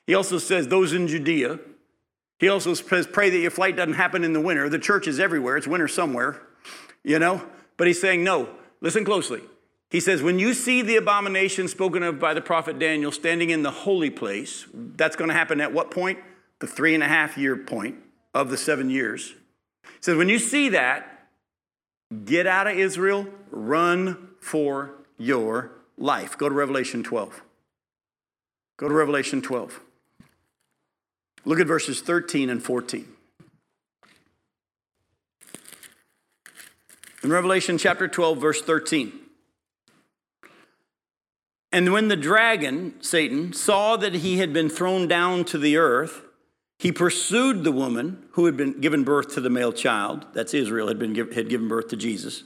[0.06, 1.60] He also says, those in Judea.
[2.40, 4.70] He also says, pray that your flight doesn't happen in the winter.
[4.70, 6.42] The church is everywhere, it's winter somewhere,
[7.04, 7.44] you know?
[7.76, 8.50] But he's saying, no,
[8.82, 9.42] listen closely.
[9.90, 13.64] He says, When you see the abomination spoken of by the prophet Daniel standing in
[13.64, 16.20] the holy place, that's going to happen at what point?
[16.60, 17.96] The three and a half year point
[18.34, 19.34] of the seven years.
[19.84, 21.30] He says, When you see that,
[22.26, 26.38] get out of Israel, run for your life.
[26.38, 27.42] Go to Revelation 12.
[28.78, 29.80] Go to Revelation 12.
[31.46, 33.08] Look at verses 13 and 14.
[37.24, 39.27] In Revelation chapter 12, verse 13.
[41.72, 46.22] And when the dragon, Satan, saw that he had been thrown down to the earth,
[46.80, 50.26] he pursued the woman who had been given birth to the male child.
[50.34, 52.44] That's Israel, had, been, had given birth to Jesus.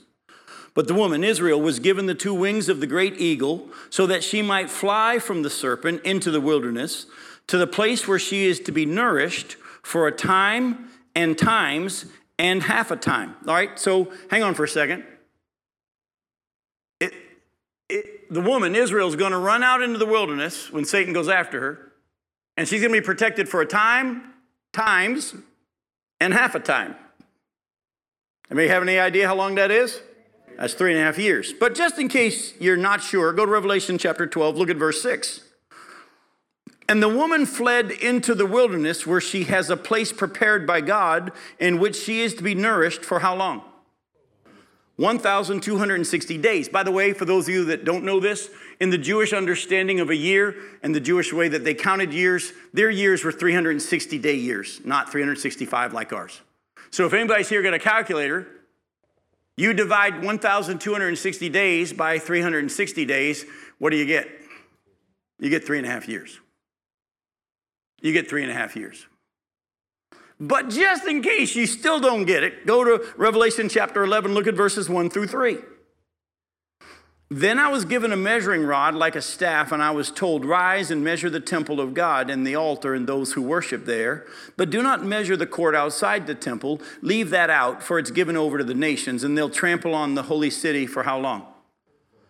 [0.74, 4.24] But the woman, Israel, was given the two wings of the great eagle so that
[4.24, 7.08] she might fly from the serpent into the wilderness
[7.48, 12.06] to the place where she is to be nourished for a time and times
[12.40, 13.36] and half a time.
[13.46, 15.04] All right, so hang on for a second.
[17.92, 21.28] It, the woman, Israel, is going to run out into the wilderness when Satan goes
[21.28, 21.92] after her,
[22.56, 24.34] and she's going to be protected for a time,
[24.72, 25.36] times,
[26.20, 26.96] and half a time.
[28.50, 30.02] Anybody have any idea how long that is?
[30.58, 31.54] That's three and a half years.
[31.54, 35.02] But just in case you're not sure, go to Revelation chapter 12, look at verse
[35.02, 35.42] 6.
[36.88, 41.32] And the woman fled into the wilderness where she has a place prepared by God
[41.60, 43.64] in which she is to be nourished for how long?
[45.02, 46.70] 1,260 days.
[46.70, 50.00] By the way, for those of you that don't know this, in the Jewish understanding
[50.00, 54.18] of a year and the Jewish way that they counted years, their years were 360
[54.20, 56.42] day years, not 365 like ours.
[56.90, 58.48] So if anybody's here got a calculator,
[59.58, 63.46] you divide 1,260 days by 360 days,
[63.80, 64.28] what do you get?
[65.40, 66.40] You get three and a half years
[68.02, 69.06] you get three and a half years.
[70.42, 74.48] But just in case you still don't get it, go to Revelation chapter 11, look
[74.48, 75.60] at verses 1 through 3.
[77.30, 80.90] Then I was given a measuring rod like a staff, and I was told, Rise
[80.90, 84.26] and measure the temple of God and the altar and those who worship there.
[84.58, 86.82] But do not measure the court outside the temple.
[87.02, 90.24] Leave that out, for it's given over to the nations, and they'll trample on the
[90.24, 91.46] holy city for how long?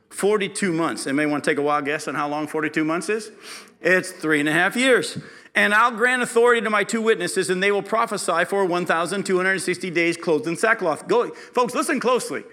[0.09, 1.07] 42 months.
[1.07, 3.31] Anybody want to take a wild guess on how long 42 months is?
[3.79, 5.17] It's three and a half years.
[5.53, 10.15] And I'll grant authority to my two witnesses, and they will prophesy for 1,260 days
[10.15, 11.07] clothed in sackcloth.
[11.07, 12.43] Go, folks, listen closely.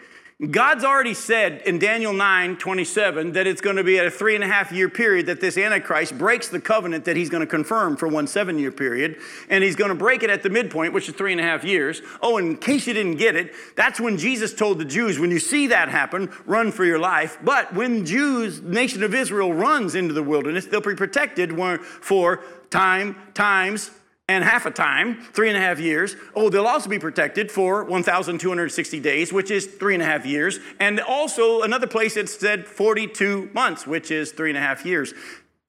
[0.52, 4.36] God's already said in Daniel 9 27 that it's going to be at a three
[4.36, 7.46] and a half year period that this Antichrist breaks the covenant that he's going to
[7.46, 9.16] confirm for one seven year period.
[9.50, 11.64] And he's going to break it at the midpoint, which is three and a half
[11.64, 12.02] years.
[12.22, 15.40] Oh, in case you didn't get it, that's when Jesus told the Jews, when you
[15.40, 17.38] see that happen, run for your life.
[17.42, 21.58] But when Jews, nation of Israel, runs into the wilderness, they'll be protected
[22.00, 23.90] for time, times,
[24.28, 26.14] and half a time, three and a half years.
[26.34, 30.58] Oh, they'll also be protected for 1,260 days, which is three and a half years.
[30.78, 35.14] And also another place it said 42 months, which is three and a half years.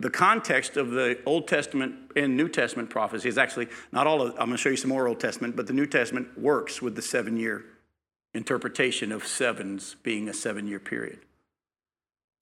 [0.01, 4.31] The context of the Old Testament and New Testament prophecy is actually not all of,
[4.31, 6.95] I'm going to show you some more Old Testament, but the New Testament works with
[6.95, 7.65] the seven year
[8.33, 11.19] interpretation of sevens being a seven year period.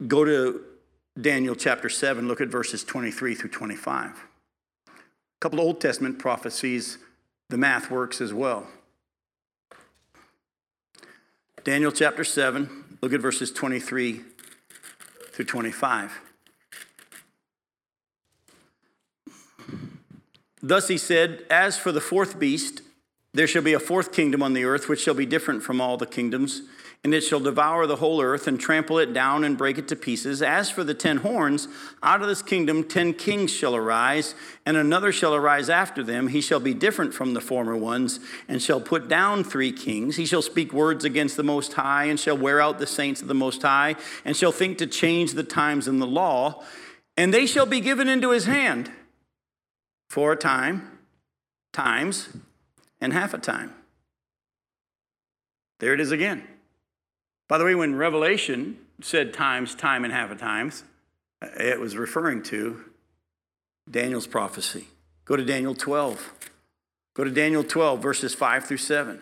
[0.07, 0.61] Go to
[1.19, 4.26] Daniel chapter 7, look at verses 23 through 25.
[5.37, 6.97] A couple of Old Testament prophecies,
[7.49, 8.67] the math works as well.
[11.63, 14.21] Daniel chapter 7, look at verses 23
[15.31, 16.21] through 25.
[20.63, 22.81] Thus he said, As for the fourth beast,
[23.33, 25.97] there shall be a fourth kingdom on the earth, which shall be different from all
[25.97, 26.63] the kingdoms
[27.03, 29.95] and it shall devour the whole earth and trample it down and break it to
[29.95, 30.41] pieces.
[30.41, 31.67] As for the ten horns,
[32.03, 36.27] out of this kingdom ten kings shall arise, and another shall arise after them.
[36.27, 40.15] He shall be different from the former ones, and shall put down three kings.
[40.15, 43.27] He shall speak words against the Most High, and shall wear out the saints of
[43.27, 46.63] the Most High, and shall think to change the times and the law.
[47.15, 48.91] And they shall be given into his hand
[50.09, 50.99] for a time,
[51.73, 52.29] times,
[52.99, 53.73] and half a time.
[55.79, 56.47] There it is again.
[57.47, 60.83] By the way, when Revelation said times, time, and half a times,
[61.41, 62.83] it was referring to
[63.89, 64.87] Daniel's prophecy.
[65.25, 66.33] Go to Daniel 12.
[67.13, 69.19] Go to Daniel 12, verses 5 through 7.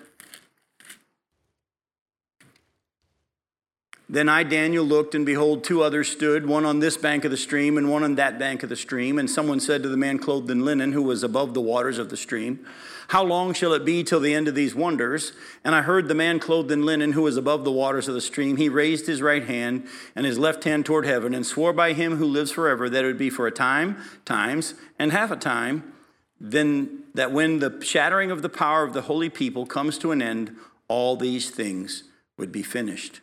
[4.08, 7.38] Then I, Daniel, looked, and behold, two others stood, one on this bank of the
[7.38, 9.18] stream and one on that bank of the stream.
[9.18, 12.10] And someone said to the man clothed in linen, who was above the waters of
[12.10, 12.66] the stream,
[13.10, 15.34] how long shall it be till the end of these wonders?
[15.64, 18.22] And I heard the man clothed in linen who was above the waters of the
[18.22, 18.58] stream.
[18.58, 22.18] He raised his right hand and his left hand toward heaven and swore by him
[22.18, 25.94] who lives forever that it would be for a time, times, and half a time,
[26.40, 30.22] then that when the shattering of the power of the holy people comes to an
[30.22, 30.56] end,
[30.88, 32.04] all these things
[32.38, 33.22] would be finished.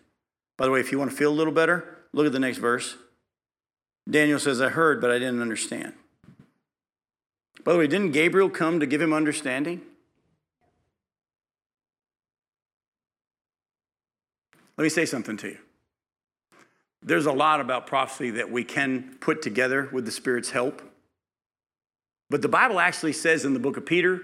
[0.57, 2.59] By the way, if you want to feel a little better, look at the next
[2.59, 2.97] verse.
[4.09, 5.95] Daniel says, I heard, but I didn't understand.
[7.65, 9.83] By the way, didn't Gabriel come to give him understanding?
[14.77, 15.59] Let me say something to you.
[17.03, 20.83] There's a lot about prophecy that we can put together with the Spirit's help.
[22.31, 24.23] But the Bible actually says in the book of Peter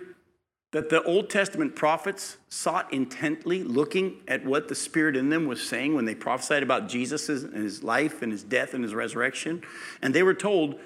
[0.72, 5.62] that the Old Testament prophets sought intently, looking at what the Spirit in them was
[5.66, 9.62] saying when they prophesied about Jesus and his life and his death and his resurrection.
[10.02, 10.78] And they were told,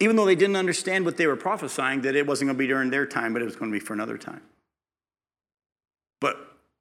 [0.00, 2.66] even though they didn't understand what they were prophesying, that it wasn't going to be
[2.66, 4.40] during their time, but it was going to be for another time.
[6.20, 6.36] But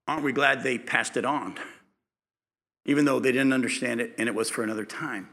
[0.08, 1.56] aren't we glad they passed it on?
[2.86, 5.30] Even though they didn't understand it and it was for another time.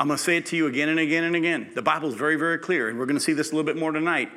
[0.00, 1.70] I'm going to say it to you again and again and again.
[1.74, 3.78] The Bible is very, very clear, and we're going to see this a little bit
[3.78, 4.30] more tonight.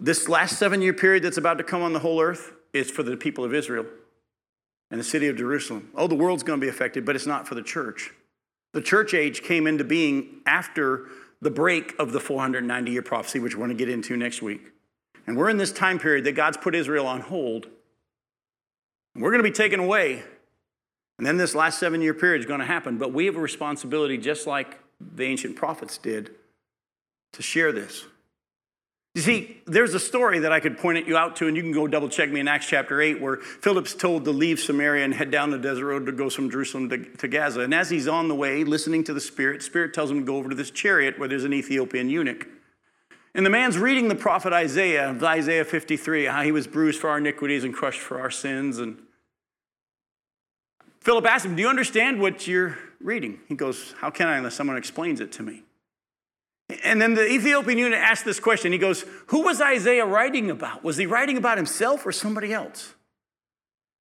[0.00, 3.02] This last seven year period that's about to come on the whole earth is for
[3.02, 3.84] the people of Israel
[4.90, 5.90] and the city of Jerusalem.
[5.94, 8.10] Oh, the world's going to be affected, but it's not for the church.
[8.72, 11.06] The church age came into being after
[11.40, 14.72] the break of the 490 year prophecy, which we're going to get into next week.
[15.26, 17.66] And we're in this time period that God's put Israel on hold.
[19.14, 20.22] We're going to be taken away.
[21.18, 22.98] And then this last seven year period is going to happen.
[22.98, 26.30] But we have a responsibility, just like the ancient prophets did,
[27.32, 28.04] to share this.
[29.16, 31.62] You see, there's a story that I could point at you out to, and you
[31.62, 35.06] can go double check me in Acts chapter 8, where Philip's told to leave Samaria
[35.06, 37.62] and head down the desert road to go from Jerusalem to, to Gaza.
[37.62, 40.36] And as he's on the way, listening to the Spirit, Spirit tells him to go
[40.36, 42.46] over to this chariot where there's an Ethiopian eunuch.
[43.34, 47.16] And the man's reading the prophet Isaiah, Isaiah 53, how he was bruised for our
[47.16, 48.76] iniquities and crushed for our sins.
[48.76, 48.98] And
[51.00, 53.40] Philip asks him, Do you understand what you're reading?
[53.48, 55.62] He goes, How can I unless someone explains it to me?
[56.82, 58.72] And then the Ethiopian eunuch asked this question.
[58.72, 60.82] He goes, Who was Isaiah writing about?
[60.82, 62.94] Was he writing about himself or somebody else?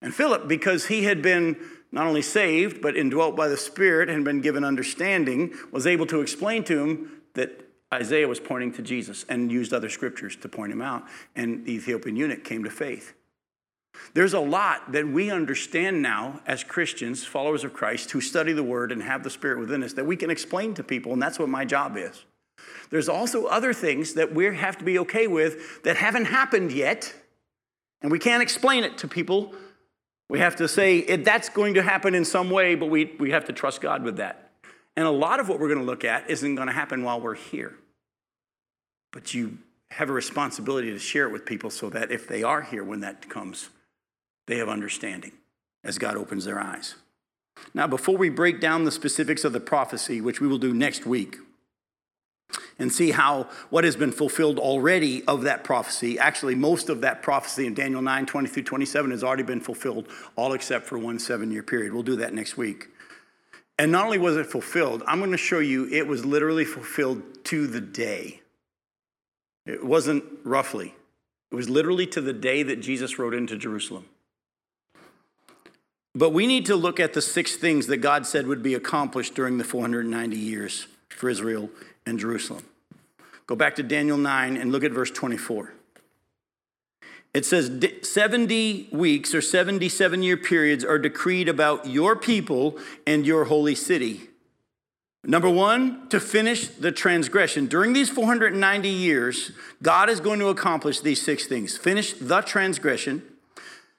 [0.02, 1.58] And Philip, because he had been
[1.92, 6.22] not only saved, but indwelt by the Spirit and been given understanding, was able to
[6.22, 7.62] explain to him that
[7.94, 11.04] Isaiah was pointing to Jesus and used other scriptures to point him out.
[11.36, 13.14] And the Ethiopian eunuch came to faith.
[14.14, 18.64] There's a lot that we understand now as Christians, followers of Christ, who study the
[18.64, 21.40] Word and have the Spirit within us that we can explain to people, and that's
[21.40, 22.26] what my job is.
[22.96, 27.14] There's also other things that we have to be okay with that haven't happened yet,
[28.02, 29.54] and we can't explain it to people.
[30.30, 33.44] We have to say that's going to happen in some way, but we, we have
[33.48, 34.50] to trust God with that.
[34.96, 37.20] And a lot of what we're going to look at isn't going to happen while
[37.20, 37.76] we're here.
[39.12, 39.58] But you
[39.92, 43.02] have a responsibility to share it with people so that if they are here when
[43.02, 43.72] that comes,
[44.48, 45.34] they have understanding
[45.84, 46.96] as God opens their eyes.
[47.74, 51.06] Now, before we break down the specifics of the prophecy, which we will do next
[51.06, 51.40] week,
[52.78, 56.20] and see how what has been fulfilled already of that prophecy.
[56.20, 60.08] Actually, most of that prophecy in Daniel 9 20 through 27 has already been fulfilled,
[60.36, 61.94] all except for one seven year period.
[61.94, 62.90] We'll do that next week.
[63.78, 67.44] And not only was it fulfilled, I'm going to show you it was literally fulfilled
[67.46, 68.42] to the day.
[69.66, 70.94] It wasn't roughly,
[71.52, 74.06] it was literally to the day that Jesus rode into Jerusalem.
[76.14, 79.36] But we need to look at the six things that God said would be accomplished
[79.36, 81.70] during the 490 years for Israel
[82.06, 82.64] and Jerusalem.
[83.48, 85.74] Go back to Daniel 9 and look at verse 24.
[87.34, 87.70] It says
[88.02, 94.30] 70 weeks or 77 year periods are decreed about your people and your holy city.
[95.28, 97.66] Number one, to finish the transgression.
[97.66, 99.52] During these 490 years,
[99.82, 103.24] God is going to accomplish these six things finish the transgression.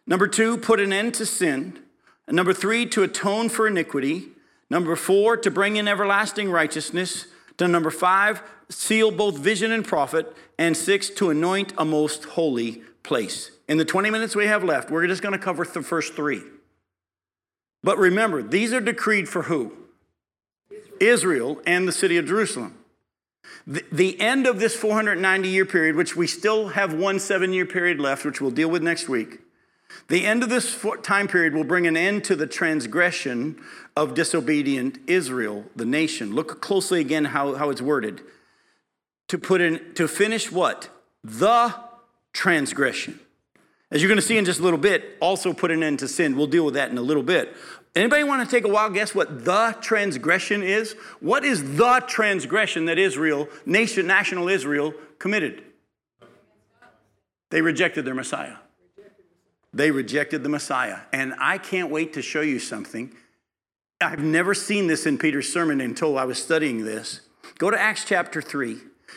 [0.06, 1.78] Number two, put an end to sin.
[2.26, 4.28] And number three, to atone for iniquity.
[4.70, 7.26] Number four, to bring in everlasting righteousness.
[7.58, 10.36] To number five, seal both vision and prophet.
[10.58, 13.50] And six, to anoint a most holy place.
[13.68, 16.42] In the 20 minutes we have left, we're just going to cover the first three.
[17.82, 19.72] But remember, these are decreed for who?
[21.00, 22.78] Israel and the city of Jerusalem.
[23.66, 27.66] The, the end of this 490 year period, which we still have one seven year
[27.66, 29.40] period left, which we'll deal with next week,
[30.08, 33.60] the end of this time period will bring an end to the transgression
[33.96, 36.34] of disobedient Israel, the nation.
[36.34, 38.20] Look closely again how, how it's worded.
[39.28, 40.88] To put in, to finish what?
[41.24, 41.74] The
[42.32, 43.18] transgression.
[43.90, 46.08] As you're going to see in just a little bit, also put an end to
[46.08, 46.36] sin.
[46.36, 47.56] We'll deal with that in a little bit.
[47.94, 50.92] Anybody want to take a wild guess what the transgression is?
[51.20, 55.62] What is the transgression that Israel, nation, national Israel, committed?
[57.50, 58.56] They rejected their Messiah.
[59.72, 60.98] They rejected the Messiah.
[61.12, 63.14] And I can't wait to show you something.
[64.00, 67.20] I've never seen this in Peter's sermon until I was studying this.
[67.58, 68.76] Go to Acts chapter 3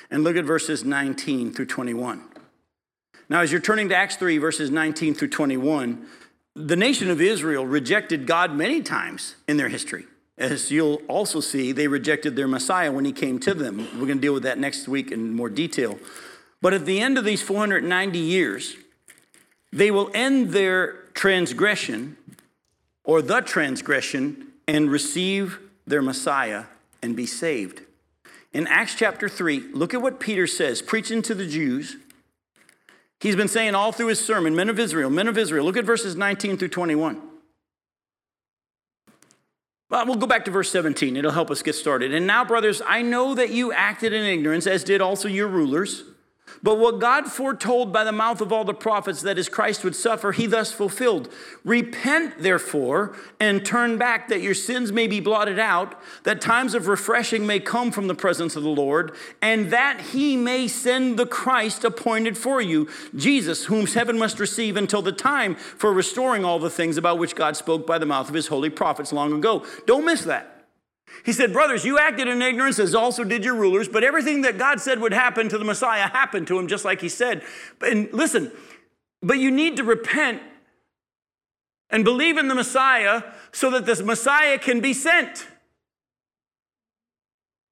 [0.10, 2.24] and look at verses 19 through 21.
[3.28, 6.08] Now, as you're turning to Acts 3, verses 19 through 21,
[6.56, 10.06] the nation of Israel rejected God many times in their history.
[10.38, 13.80] As you'll also see, they rejected their Messiah when he came to them.
[14.00, 16.00] We're going to deal with that next week in more detail.
[16.62, 18.78] But at the end of these 490 years,
[19.74, 22.16] they will end their transgression
[23.04, 26.66] or the transgression and receive their Messiah
[27.02, 27.82] and be saved.
[28.54, 31.98] In Acts chapter 3, look at what Peter says, preaching to the Jews.
[33.20, 35.66] He's been saying all through his sermon, men of Israel, men of Israel.
[35.66, 37.20] Look at verses 19 through 21.
[39.90, 41.18] Well, we'll go back to verse 17.
[41.18, 42.14] It'll help us get started.
[42.14, 46.04] And now, brothers, I know that you acted in ignorance, as did also your rulers.
[46.62, 49.96] But what God foretold by the mouth of all the prophets that his Christ would
[49.96, 51.32] suffer, he thus fulfilled.
[51.64, 56.88] Repent, therefore, and turn back, that your sins may be blotted out, that times of
[56.88, 61.26] refreshing may come from the presence of the Lord, and that he may send the
[61.26, 66.60] Christ appointed for you, Jesus, whom heaven must receive until the time for restoring all
[66.60, 69.66] the things about which God spoke by the mouth of his holy prophets long ago.
[69.86, 70.59] Don't miss that.
[71.26, 74.58] He said, Brothers, you acted in ignorance as also did your rulers, but everything that
[74.58, 77.44] God said would happen to the Messiah happened to him, just like he said.
[77.82, 78.52] And listen,
[79.22, 80.42] but you need to repent
[81.90, 85.48] and believe in the Messiah so that this Messiah can be sent.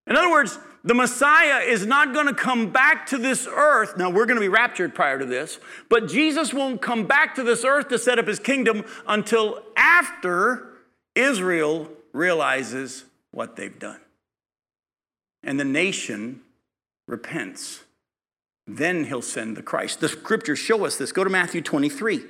[0.08, 3.98] In other words, the Messiah is not going to come back to this earth.
[3.98, 5.60] Now, we're going to be raptured prior to this,
[5.90, 10.78] but Jesus won't come back to this earth to set up his kingdom until after
[11.14, 13.04] Israel realizes
[13.38, 14.00] what they've done.
[15.44, 16.42] And the nation
[17.08, 17.84] repents.
[18.66, 20.00] Then he'll send the Christ.
[20.00, 21.12] The scriptures show us this.
[21.12, 22.24] Go to Matthew 23.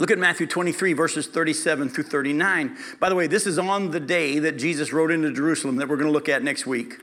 [0.00, 2.76] Look at Matthew 23, verses 37 through 39.
[2.98, 5.96] By the way, this is on the day that Jesus rode into Jerusalem that we're
[5.96, 6.98] going to look at next week.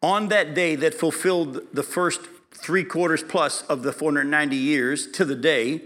[0.00, 2.20] On that day that fulfilled the first
[2.52, 5.80] three quarters plus of the 490 years to the day,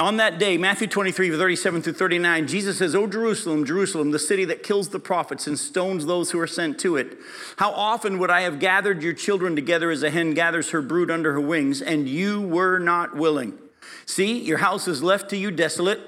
[0.00, 4.44] on that day, Matthew 23, 37 through 39, Jesus says, O Jerusalem, Jerusalem, the city
[4.46, 7.18] that kills the prophets and stones those who are sent to it.
[7.56, 11.10] How often would I have gathered your children together as a hen gathers her brood
[11.10, 13.58] under her wings, and you were not willing?
[14.06, 16.00] See, your house is left to you desolate.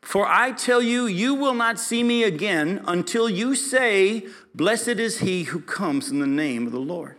[0.00, 5.18] For I tell you, you will not see me again until you say, Blessed is
[5.18, 7.16] he who comes in the name of the Lord.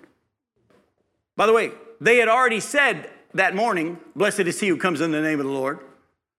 [1.35, 5.11] By the way, they had already said, that morning, Blessed is he who comes in
[5.11, 5.79] the name of the Lord,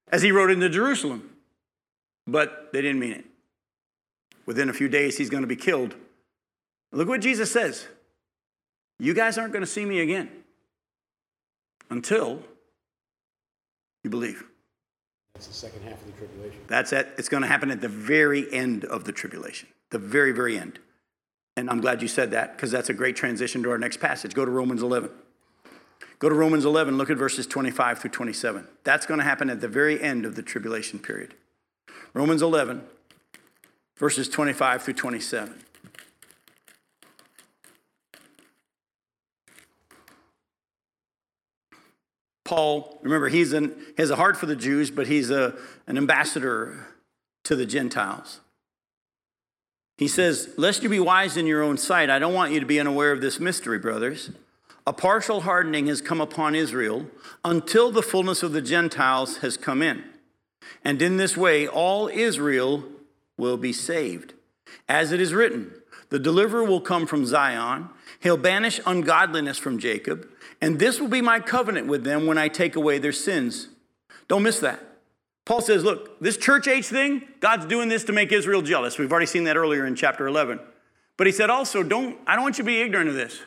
[0.08, 1.30] as he rode into Jerusalem.
[2.26, 3.24] But they didn't mean it.
[4.46, 5.94] Within a few days, he's going to be killed.
[6.92, 7.86] Look what Jesus says
[8.98, 10.30] You guys aren't going to see me again
[11.90, 12.42] until
[14.04, 14.44] you believe.
[15.34, 16.60] That's the second half of the tribulation.
[16.66, 17.08] That's it.
[17.16, 20.78] It's going to happen at the very end of the tribulation, the very, very end.
[21.56, 24.34] And I'm glad you said that because that's a great transition to our next passage.
[24.34, 25.10] Go to Romans 11.
[26.22, 28.64] Go to Romans 11, look at verses 25 through 27.
[28.84, 31.34] That's going to happen at the very end of the tribulation period.
[32.14, 32.80] Romans 11,
[33.98, 35.52] verses 25 through 27.
[42.44, 45.56] Paul, remember, he's an, he has a heart for the Jews, but he's a,
[45.88, 46.86] an ambassador
[47.42, 48.38] to the Gentiles.
[49.98, 52.66] He says, Lest you be wise in your own sight, I don't want you to
[52.66, 54.30] be unaware of this mystery, brothers
[54.86, 57.06] a partial hardening has come upon Israel
[57.44, 60.04] until the fullness of the Gentiles has come in.
[60.84, 62.84] And in this way, all Israel
[63.36, 64.34] will be saved.
[64.88, 65.72] As it is written,
[66.08, 67.88] the deliverer will come from Zion,
[68.20, 70.28] he'll banish ungodliness from Jacob,
[70.60, 73.68] and this will be my covenant with them when I take away their sins.
[74.28, 74.80] Don't miss that.
[75.44, 78.98] Paul says, look, this church age thing, God's doing this to make Israel jealous.
[78.98, 80.60] We've already seen that earlier in chapter 11.
[81.16, 83.40] But he said also, don't, I don't want you to be ignorant of this.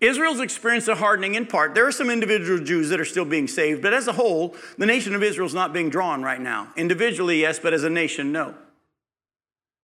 [0.00, 1.74] Israel's experienced a hardening in part.
[1.74, 4.86] There are some individual Jews that are still being saved, but as a whole, the
[4.86, 6.72] nation of Israel is not being drawn right now.
[6.76, 8.54] Individually, yes, but as a nation, no.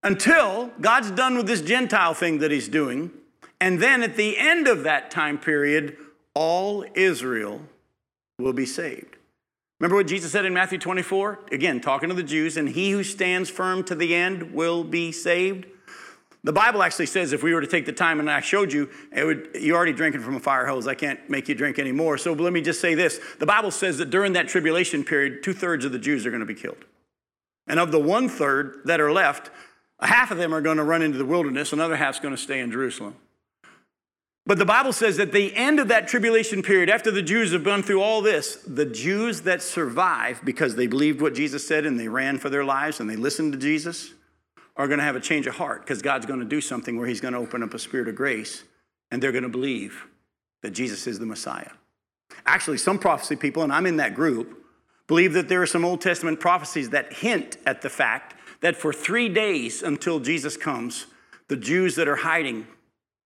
[0.02, 3.10] Until God's done with this Gentile thing that he's doing,
[3.60, 5.96] and then at the end of that time period,
[6.34, 7.60] all Israel
[8.38, 9.16] will be saved.
[9.78, 11.40] Remember what Jesus said in Matthew 24?
[11.50, 15.10] Again, talking to the Jews, and he who stands firm to the end will be
[15.10, 15.66] saved.
[16.44, 18.90] The Bible actually says if we were to take the time and I showed you,
[19.12, 20.88] it would, you're already drinking from a fire hose.
[20.88, 22.18] I can't make you drink anymore.
[22.18, 23.20] So let me just say this.
[23.38, 26.40] The Bible says that during that tribulation period, two thirds of the Jews are going
[26.40, 26.84] to be killed.
[27.68, 29.50] And of the one third that are left,
[30.00, 32.58] half of them are going to run into the wilderness, another half's going to stay
[32.58, 33.14] in Jerusalem.
[34.44, 37.62] But the Bible says that the end of that tribulation period, after the Jews have
[37.62, 42.00] gone through all this, the Jews that survive because they believed what Jesus said and
[42.00, 44.12] they ran for their lives and they listened to Jesus,
[44.76, 47.06] are going to have a change of heart because God's going to do something where
[47.06, 48.64] He's going to open up a spirit of grace
[49.10, 50.06] and they're going to believe
[50.62, 51.70] that Jesus is the Messiah.
[52.46, 54.64] Actually, some prophecy people, and I'm in that group,
[55.06, 58.92] believe that there are some Old Testament prophecies that hint at the fact that for
[58.92, 61.06] three days until Jesus comes,
[61.48, 62.66] the Jews that are hiding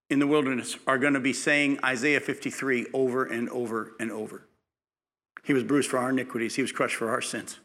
[0.09, 4.43] in the wilderness are going to be saying Isaiah 53 over and over and over.
[5.43, 7.59] He was bruised for our iniquities, He was crushed for our sins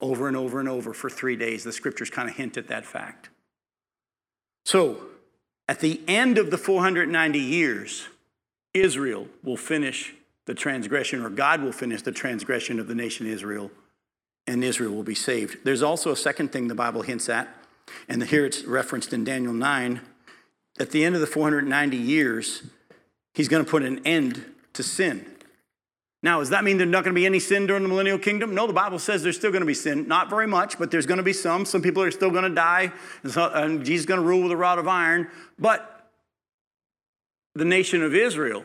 [0.00, 1.64] over and over and over for three days.
[1.64, 3.28] The scriptures kind of hint at that fact.
[4.64, 5.06] So,
[5.68, 8.08] at the end of the 490 years,
[8.72, 10.14] Israel will finish
[10.46, 13.70] the transgression, or God will finish the transgression of the nation Israel,
[14.46, 15.58] and Israel will be saved.
[15.64, 17.48] There's also a second thing the Bible hints at,
[18.08, 20.00] and here it's referenced in Daniel 9.
[20.78, 22.64] At the end of the 490 years,
[23.32, 25.33] he's going to put an end to sin.
[26.24, 28.54] Now, does that mean there's not going to be any sin during the millennial kingdom?
[28.54, 30.08] No, the Bible says there's still going to be sin.
[30.08, 31.66] Not very much, but there's going to be some.
[31.66, 34.56] Some people are still going to die, and, Jesus is going to rule with a
[34.56, 35.28] rod of iron.
[35.58, 36.08] But
[37.54, 38.64] the nation of Israel,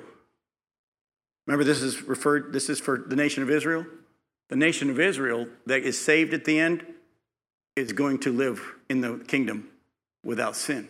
[1.48, 3.86] remember this is referred, this is for the nation of Israel?
[4.48, 6.86] The nation of Israel that is saved at the end
[7.76, 9.68] is going to live in the kingdom
[10.24, 10.88] without sin.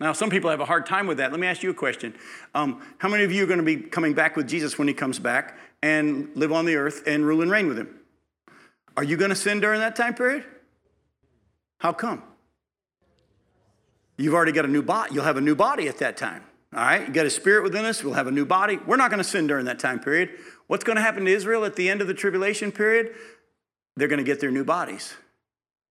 [0.00, 1.30] Now, some people have a hard time with that.
[1.30, 2.14] Let me ask you a question.
[2.54, 4.94] Um, how many of you are going to be coming back with Jesus when he
[4.94, 8.00] comes back and live on the earth and rule and reign with him?
[8.96, 10.44] Are you going to sin during that time period?
[11.78, 12.22] How come?
[14.16, 15.14] You've already got a new body.
[15.14, 16.42] You'll have a new body at that time.
[16.74, 17.06] All right?
[17.06, 18.02] You got a spirit within us.
[18.02, 18.78] We'll have a new body.
[18.86, 20.30] We're not going to sin during that time period.
[20.66, 23.14] What's going to happen to Israel at the end of the tribulation period?
[23.96, 25.14] They're going to get their new bodies.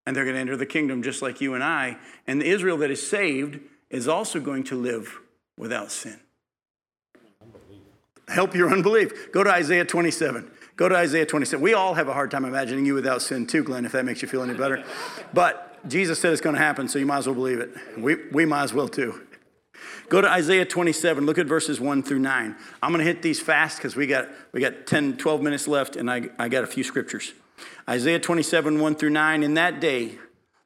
[0.05, 1.97] And they're going to enter the kingdom just like you and I.
[2.27, 3.59] And the Israel that is saved
[3.93, 5.19] is also going to live
[5.57, 6.19] without sin.
[8.27, 9.31] Help your unbelief.
[9.31, 10.49] Go to Isaiah 27.
[10.75, 11.61] Go to Isaiah 27.
[11.61, 14.23] We all have a hard time imagining you without sin, too, Glenn, if that makes
[14.23, 14.83] you feel any better.
[15.33, 17.69] But Jesus said it's going to happen, so you might as well believe it.
[17.95, 19.21] We, we might as well, too.
[20.09, 21.25] Go to Isaiah 27.
[21.25, 22.55] Look at verses 1 through 9.
[22.81, 25.95] I'm going to hit these fast because we got, we got 10, 12 minutes left,
[25.95, 27.33] and I, I got a few scriptures.
[27.87, 29.43] Isaiah 27, 1 through 9.
[29.43, 30.17] In that day,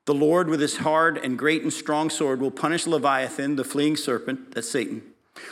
[0.07, 3.97] the Lord, with his hard and great and strong sword, will punish Leviathan, the fleeing
[3.97, 5.03] serpent, that's Satan,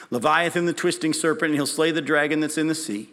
[0.09, 3.09] Leviathan, the twisting serpent, and he'll slay the dragon that's in the sea.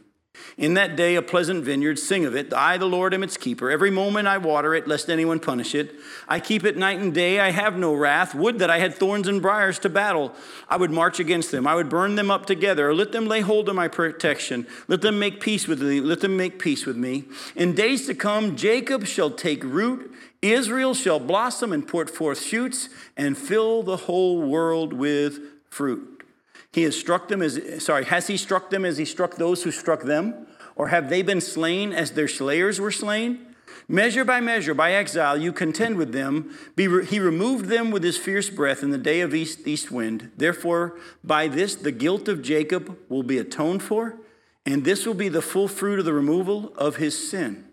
[0.57, 2.55] In that day, a pleasant vineyard, sing of it.
[2.55, 3.71] I, the Lord, am its keeper.
[3.71, 5.95] Every moment I water it, lest anyone punish it.
[6.29, 7.41] I keep it night and day.
[7.41, 8.35] I have no wrath.
[8.35, 10.33] Would that I had thorns and briars to battle.
[10.69, 11.67] I would march against them.
[11.67, 12.95] I would burn them up together.
[12.95, 14.67] Let them lay hold of my protection.
[14.89, 16.01] Let them make peace with me.
[16.01, 17.25] Let them make peace with me.
[17.55, 20.15] In days to come, Jacob shall take root.
[20.43, 25.39] Israel shall blossom and put forth shoots and fill the whole world with
[25.71, 26.25] fruit.
[26.73, 29.71] He has struck them as, sorry, has he struck them as he struck those who
[29.71, 30.47] struck them?
[30.75, 33.55] Or have they been slain as their slayers were slain?
[33.89, 36.57] Measure by measure, by exile, you contend with them.
[36.77, 40.31] Be, he removed them with his fierce breath in the day of east, east wind.
[40.37, 44.17] Therefore, by this the guilt of Jacob will be atoned for,
[44.65, 47.69] and this will be the full fruit of the removal of his sin.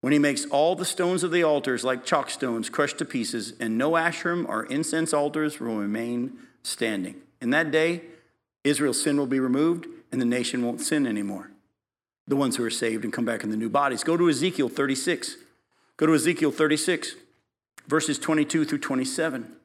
[0.00, 3.54] When he makes all the stones of the altars like chalk stones crushed to pieces,
[3.58, 7.16] and no Asherim or incense altars will remain standing.
[7.40, 8.02] In that day,
[8.64, 11.50] Israel's sin will be removed and the nation won't sin anymore.
[12.26, 14.04] The ones who are saved and come back in the new bodies.
[14.04, 15.36] Go to Ezekiel 36.
[15.96, 17.16] Go to Ezekiel 36,
[17.88, 19.56] verses 22 through 27.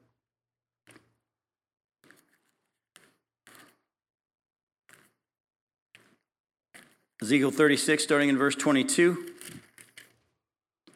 [7.21, 9.32] Ezekiel 36, starting in verse 22.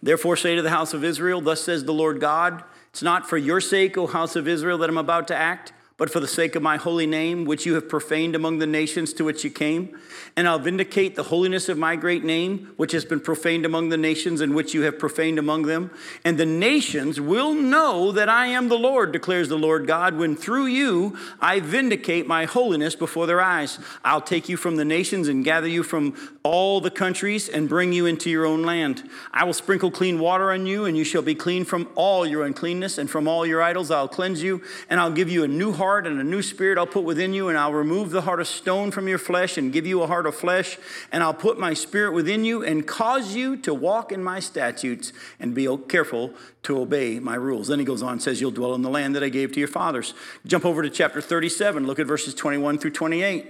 [0.01, 3.37] Therefore, say to the house of Israel, Thus says the Lord God, It's not for
[3.37, 6.55] your sake, O house of Israel, that I'm about to act but for the sake
[6.55, 9.97] of my holy name, which you have profaned among the nations to which you came.
[10.35, 13.97] And I'll vindicate the holiness of my great name, which has been profaned among the
[13.97, 15.89] nations, and which you have profaned among them.
[16.23, 20.35] And the nations will know that I am the Lord, declares the Lord God, when
[20.35, 23.79] through you I vindicate my holiness before their eyes.
[24.05, 27.91] I'll take you from the nations and gather you from all the countries and bring
[27.91, 29.09] you into your own land.
[29.33, 32.45] I will sprinkle clean water on you, and you shall be clean from all your
[32.45, 35.71] uncleanness, and from all your idols I'll cleanse you, and I'll give you a new
[35.71, 38.41] heart heart and a new spirit I'll put within you, and I'll remove the heart
[38.41, 40.77] of stone from your flesh and give you a heart of flesh,
[41.13, 45.13] and I'll put my spirit within you and cause you to walk in my statutes
[45.39, 46.33] and be careful
[46.63, 47.69] to obey my rules.
[47.69, 49.59] Then he goes on and says, You'll dwell in the land that I gave to
[49.59, 50.13] your fathers.
[50.45, 53.47] Jump over to chapter 37, look at verses 21 through 28.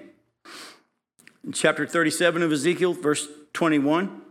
[1.43, 4.26] In chapter 37 of Ezekiel, verse 21.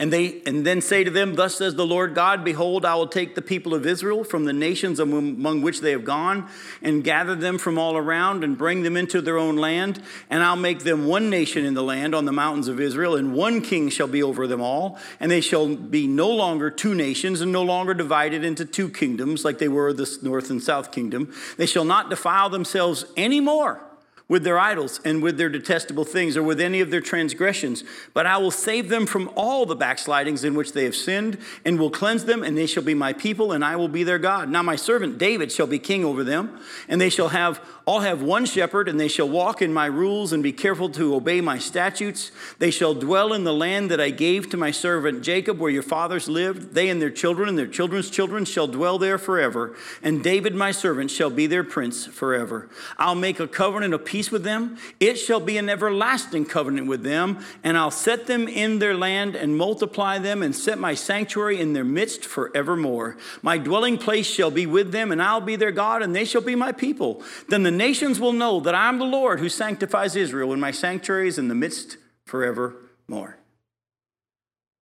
[0.00, 3.06] And they and then say to them, Thus says the Lord God, Behold, I will
[3.06, 6.48] take the people of Israel from the nations among which they have gone,
[6.80, 10.02] and gather them from all around, and bring them into their own land.
[10.30, 13.34] And I'll make them one nation in the land on the mountains of Israel, and
[13.34, 14.98] one king shall be over them all.
[15.20, 19.44] And they shall be no longer two nations, and no longer divided into two kingdoms,
[19.44, 21.30] like they were the north and south kingdom.
[21.58, 23.82] They shall not defile themselves any more
[24.30, 27.82] with their idols and with their detestable things or with any of their transgressions.
[28.14, 31.80] But I will save them from all the backslidings in which they have sinned and
[31.80, 34.48] will cleanse them, and they shall be my people, and I will be their God.
[34.48, 38.22] Now my servant David shall be king over them, and they shall have all have
[38.22, 41.58] one shepherd, and they shall walk in my rules and be careful to obey my
[41.58, 42.30] statutes.
[42.60, 45.82] They shall dwell in the land that I gave to my servant Jacob, where your
[45.82, 46.74] fathers lived.
[46.74, 49.74] They and their children and their children's children shall dwell there forever.
[50.04, 52.68] And David, my servant, shall be their prince forever.
[52.96, 54.76] I'll make a covenant of peace peace with them.
[55.00, 59.34] It shall be an everlasting covenant with them, and I'll set them in their land
[59.34, 63.16] and multiply them and set my sanctuary in their midst forevermore.
[63.40, 66.42] My dwelling place shall be with them, and I'll be their God, and they shall
[66.42, 67.22] be my people.
[67.48, 71.28] Then the nations will know that I'm the Lord who sanctifies Israel, and my sanctuary
[71.28, 71.96] is in the midst
[72.26, 73.38] forevermore.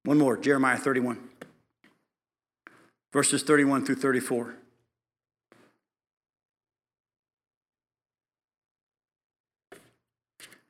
[0.03, 1.17] One more, Jeremiah 31,
[3.13, 4.57] verses 31 through 34.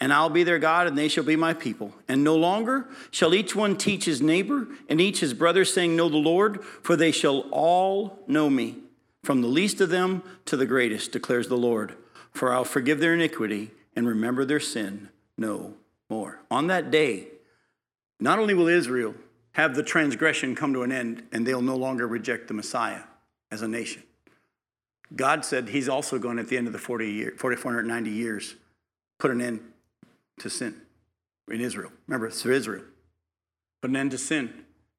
[0.00, 1.92] and I'll be their God, and they shall be my people.
[2.08, 6.08] And no longer shall each one teach his neighbor and each his brother, saying, Know
[6.08, 8.76] the Lord, for they shall all know me,
[9.22, 11.94] from the least of them to the greatest, declares the Lord.
[12.32, 15.74] For I'll forgive their iniquity and remember their sin no
[16.08, 16.40] more.
[16.50, 17.26] On that day,
[18.18, 19.14] not only will Israel
[19.52, 23.02] have the transgression come to an end, and they'll no longer reject the Messiah
[23.50, 24.02] as a nation.
[25.14, 28.54] God said he's also going at the end of the 40 year, 490 years,
[29.18, 29.60] put an end
[30.40, 30.80] to sin
[31.48, 31.92] in Israel.
[32.06, 32.84] Remember, it's Israel.
[33.80, 34.52] Put an end to sin.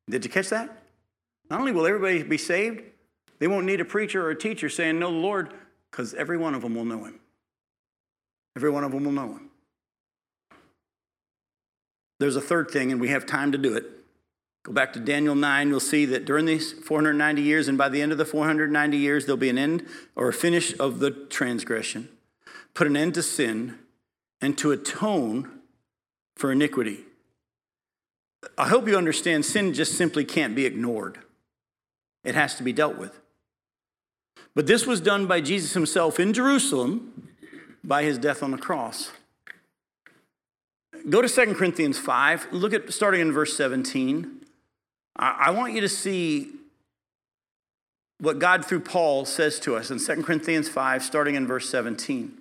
[0.10, 0.84] Did you catch that?
[1.50, 2.82] Not only will everybody be saved,
[3.40, 5.54] they won't need a preacher or a teacher saying, Know the Lord,
[5.90, 7.20] because every one of them will know him.
[8.56, 9.50] Every one of them will know him.
[12.20, 13.86] There's a third thing, and we have time to do it.
[14.64, 18.00] Go back to Daniel 9, you'll see that during these 490 years, and by the
[18.00, 22.10] end of the 490 years, there'll be an end or a finish of the transgression.
[22.76, 23.80] Put an end to sin,
[24.42, 25.62] and to atone
[26.36, 27.02] for iniquity.
[28.58, 31.20] I hope you understand sin just simply can't be ignored,
[32.24, 33.20] it has to be dealt with.
[34.54, 37.30] But this was done by Jesus himself in Jerusalem
[37.84, 39.12] by his death on the cross.
[41.10, 44.42] Go to 2 Corinthians 5, look at starting in verse 17.
[45.16, 46.52] I want you to see
[48.20, 52.41] what God through Paul says to us in 2 Corinthians 5, starting in verse 17.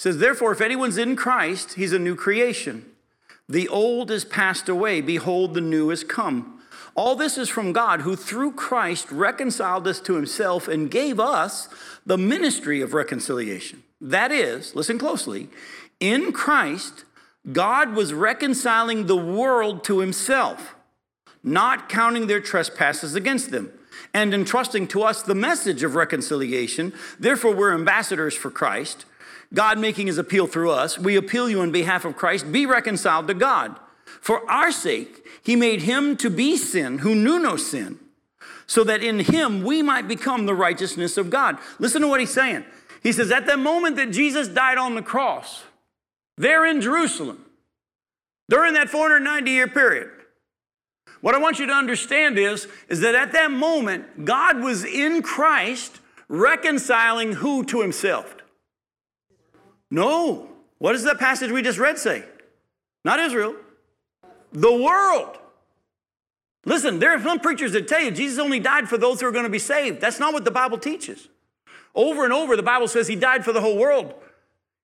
[0.00, 2.86] Says, Therefore, if anyone's in Christ, he's a new creation.
[3.50, 5.02] The old is passed away.
[5.02, 6.62] Behold, the new is come.
[6.94, 11.68] All this is from God, who through Christ reconciled us to himself and gave us
[12.06, 13.82] the ministry of reconciliation.
[14.00, 15.50] That is, listen closely,
[16.00, 17.04] in Christ,
[17.52, 20.76] God was reconciling the world to himself,
[21.44, 23.70] not counting their trespasses against them,
[24.14, 26.94] and entrusting to us the message of reconciliation.
[27.18, 29.04] Therefore, we're ambassadors for Christ
[29.52, 33.26] God making his appeal through us, we appeal you on behalf of Christ, be reconciled
[33.28, 33.78] to God.
[34.20, 37.98] For our sake, he made him to be sin who knew no sin,
[38.66, 41.58] so that in him we might become the righteousness of God.
[41.78, 42.64] Listen to what he's saying.
[43.02, 45.64] He says, At the moment that Jesus died on the cross,
[46.36, 47.44] there in Jerusalem,
[48.48, 50.10] during that 490 year period,
[51.20, 55.22] what I want you to understand is, is that at that moment, God was in
[55.22, 58.36] Christ reconciling who to himself?
[59.90, 60.48] No.
[60.78, 62.24] What does that passage we just read say?
[63.04, 63.54] Not Israel.
[64.52, 65.38] The world.
[66.64, 69.32] Listen, there are some preachers that tell you Jesus only died for those who are
[69.32, 70.00] going to be saved.
[70.00, 71.28] That's not what the Bible teaches.
[71.94, 74.14] Over and over, the Bible says he died for the whole world.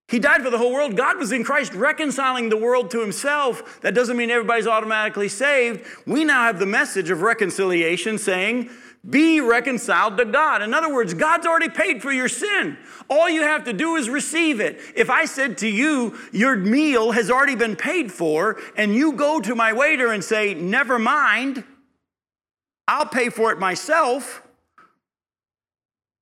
[0.09, 0.97] He died for the whole world.
[0.97, 3.81] God was in Christ reconciling the world to himself.
[3.81, 5.85] That doesn't mean everybody's automatically saved.
[6.07, 8.71] We now have the message of reconciliation saying,
[9.09, 10.63] be reconciled to God.
[10.63, 12.77] In other words, God's already paid for your sin.
[13.09, 14.81] All you have to do is receive it.
[14.97, 19.41] If I said to you, your meal has already been paid for, and you go
[19.41, 21.63] to my waiter and say, never mind,
[22.89, 24.43] I'll pay for it myself.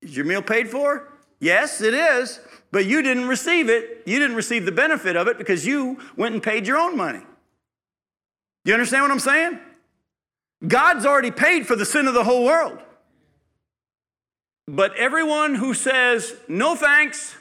[0.02, 1.10] Is your meal paid for?
[1.40, 2.40] Yes, it is.
[2.70, 4.02] But you didn't receive it.
[4.04, 7.22] You didn't receive the benefit of it because you went and paid your own money.
[8.64, 9.60] You understand what I'm saying?
[10.66, 12.78] God's already paid for the sin of the whole world.
[14.66, 17.36] But everyone who says, no thanks,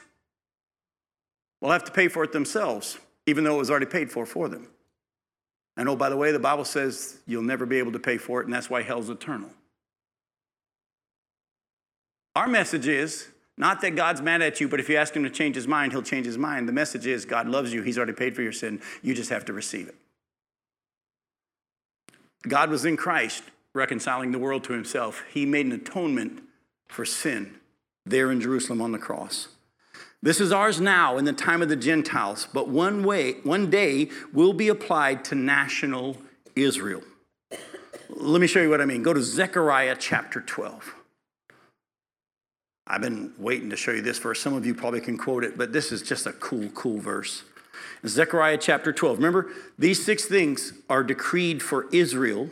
[1.60, 4.48] will have to pay for it themselves, even though it was already paid for for
[4.48, 4.68] them.
[5.78, 8.40] And oh, by the way, the Bible says you'll never be able to pay for
[8.40, 9.48] it, and that's why hell's eternal.
[12.36, 15.30] Our message is not that God's mad at you, but if you ask him to
[15.30, 16.68] change his mind, he'll change his mind.
[16.68, 19.46] The message is God loves you, he's already paid for your sin, you just have
[19.46, 19.94] to receive it.
[22.46, 23.42] God was in Christ
[23.72, 25.22] reconciling the world to himself.
[25.32, 26.42] He made an atonement
[26.86, 27.56] for sin
[28.06, 29.48] there in Jerusalem on the cross.
[30.22, 34.10] This is ours now in the time of the Gentiles, but one way, one day
[34.32, 36.16] will be applied to national
[36.56, 37.02] Israel.
[38.08, 39.02] Let me show you what I mean.
[39.02, 40.94] Go to Zechariah chapter 12.
[42.86, 44.40] I've been waiting to show you this verse.
[44.40, 47.42] Some of you probably can quote it, but this is just a cool, cool verse.
[48.06, 49.18] Zechariah chapter 12.
[49.18, 52.50] Remember, these six things are decreed for Israel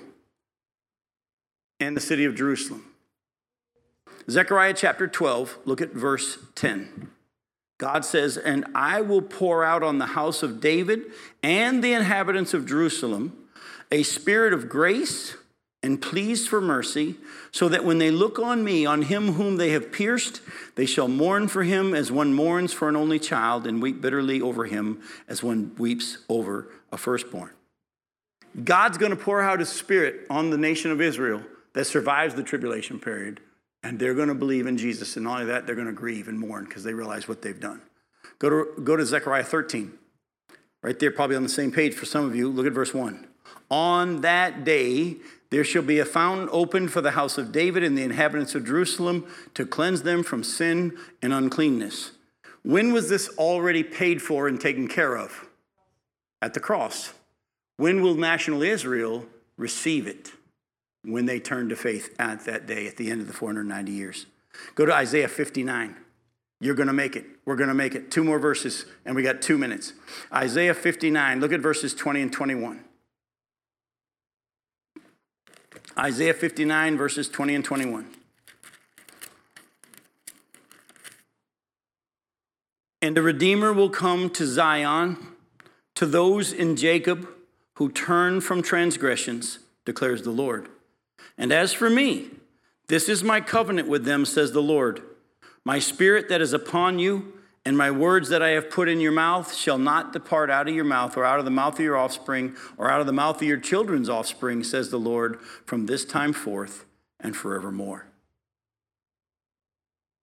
[1.79, 2.85] and the city of Jerusalem.
[4.31, 7.11] Zechariah chapter 12, look at verse 10.
[7.79, 11.03] God says, And I will pour out on the house of David
[11.43, 13.37] and the inhabitants of Jerusalem
[13.91, 15.37] a spirit of grace
[15.83, 17.17] and pleased for mercy,
[17.51, 20.41] so that when they look on me, on him whom they have pierced,
[20.77, 24.41] they shall mourn for him as one mourns for an only child, and weep bitterly
[24.41, 27.51] over him as one weeps over a firstborn.
[28.65, 32.43] God's going to pour out his spirit on the nation of Israel that survives the
[32.43, 33.41] tribulation period,
[33.83, 35.17] and they're going to believe in Jesus.
[35.17, 37.59] And not only that, they're going to grieve and mourn because they realize what they've
[37.59, 37.81] done.
[38.39, 39.93] Go to, go to Zechariah 13.
[40.83, 42.49] Right there, probably on the same page for some of you.
[42.51, 43.27] Look at verse 1.
[43.71, 45.17] On that day,
[45.53, 48.65] there shall be a fountain opened for the house of David and the inhabitants of
[48.65, 52.13] Jerusalem to cleanse them from sin and uncleanness.
[52.63, 55.47] When was this already paid for and taken care of?
[56.41, 57.13] At the cross.
[57.77, 59.27] When will national Israel
[59.59, 60.33] receive it?
[61.05, 64.25] When they turn to faith at that day, at the end of the 490 years.
[64.75, 65.97] Go to Isaiah 59.
[66.61, 67.27] You're going to make it.
[67.45, 68.11] We're going to make it.
[68.11, 69.93] Two more verses, and we got two minutes.
[70.33, 72.85] Isaiah 59, look at verses 20 and 21.
[75.99, 78.07] Isaiah 59, verses 20 and 21.
[83.03, 85.19] And the Redeemer will come to Zion,
[85.97, 87.29] to those in Jacob
[87.75, 90.69] who turn from transgressions, declares the Lord.
[91.37, 92.31] And as for me,
[92.87, 95.03] this is my covenant with them, says the Lord.
[95.65, 97.33] My spirit that is upon you
[97.65, 100.75] and my words that I have put in your mouth shall not depart out of
[100.75, 103.37] your mouth, or out of the mouth of your offspring, or out of the mouth
[103.37, 106.87] of your children's offspring, says the Lord, from this time forth
[107.21, 108.07] and forevermore.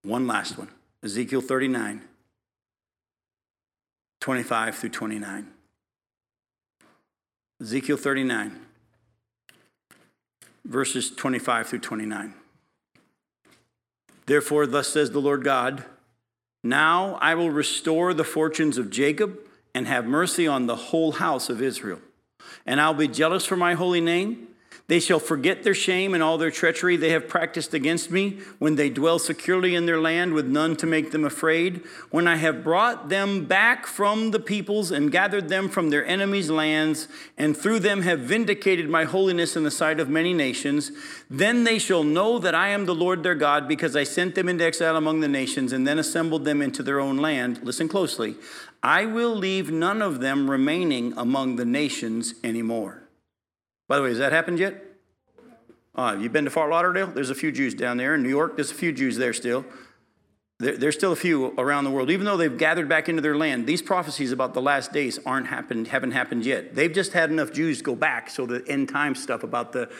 [0.02, 0.68] One last one
[1.02, 2.02] Ezekiel 39,
[4.20, 5.46] 25 through 29.
[7.62, 8.58] Ezekiel 39,
[10.64, 12.34] verses 25 through 29.
[14.24, 15.84] Therefore, thus says the Lord God,
[16.62, 19.38] now I will restore the fortunes of Jacob
[19.74, 22.00] and have mercy on the whole house of Israel.
[22.66, 24.48] And I'll be jealous for my holy name
[24.90, 28.74] they shall forget their shame and all their treachery they have practiced against me when
[28.74, 31.80] they dwell securely in their land with none to make them afraid.
[32.10, 36.50] When I have brought them back from the peoples and gathered them from their enemies'
[36.50, 37.06] lands,
[37.38, 40.90] and through them have vindicated my holiness in the sight of many nations,
[41.30, 44.48] then they shall know that I am the Lord their God because I sent them
[44.48, 47.60] into exile among the nations and then assembled them into their own land.
[47.62, 48.34] Listen closely.
[48.82, 52.99] I will leave none of them remaining among the nations anymore.
[53.90, 54.84] By the way, has that happened yet?
[55.96, 57.08] Uh, you've been to Fort Lauderdale?
[57.08, 58.14] There's a few Jews down there.
[58.14, 59.64] In New York, there's a few Jews there still.
[60.60, 62.08] There, there's still a few around the world.
[62.08, 65.48] Even though they've gathered back into their land, these prophecies about the last days aren't
[65.48, 66.76] happened, haven't happened yet.
[66.76, 69.90] They've just had enough Jews go back, so the end time stuff about the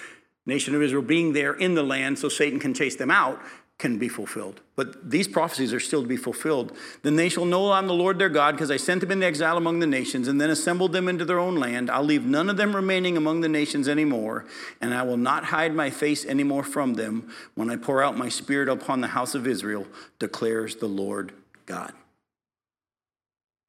[0.47, 3.43] nation of Israel being there in the land so Satan can chase them out
[3.81, 4.61] can be fulfilled.
[4.77, 6.77] But these prophecies are still to be fulfilled.
[7.03, 9.57] Then they shall know I'm the Lord their God, because I sent them into exile
[9.57, 11.91] among the nations, and then assembled them into their own land.
[11.91, 14.45] I'll leave none of them remaining among the nations anymore,
[14.81, 18.29] and I will not hide my face anymore from them when I pour out my
[18.29, 19.87] spirit upon the house of Israel,
[20.19, 21.33] declares the Lord
[21.67, 21.93] God.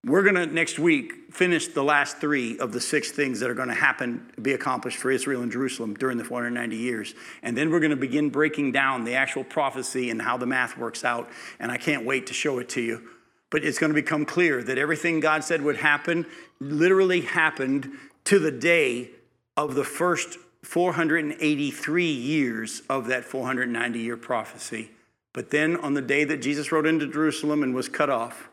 [0.04, 3.54] We're going to next week finish the last three of the six things that are
[3.54, 7.14] going to happen, be accomplished for Israel and Jerusalem during the 490 years.
[7.44, 10.76] And then we're going to begin breaking down the actual prophecy and how the math
[10.76, 11.30] works out.
[11.60, 13.10] And I can't wait to show it to you.
[13.52, 16.26] But it's going to become clear that everything God said would happen
[16.60, 17.92] literally happened
[18.24, 19.12] to the day
[19.56, 24.90] of the first 483 years of that 490 year prophecy.
[25.34, 28.50] But then on the day that Jesus rode into Jerusalem and was cut off,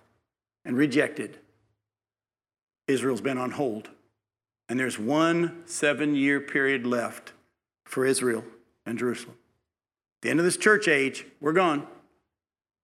[0.68, 1.38] and rejected,
[2.86, 3.88] Israel's been on hold.
[4.68, 7.32] And there's one seven year period left
[7.86, 8.44] for Israel
[8.84, 9.36] and Jerusalem.
[10.18, 11.86] At the end of this church age, we're gone.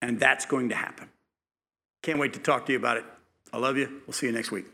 [0.01, 1.11] And that's going to happen.
[2.03, 3.05] Can't wait to talk to you about it.
[3.53, 4.01] I love you.
[4.07, 4.74] We'll see you next week.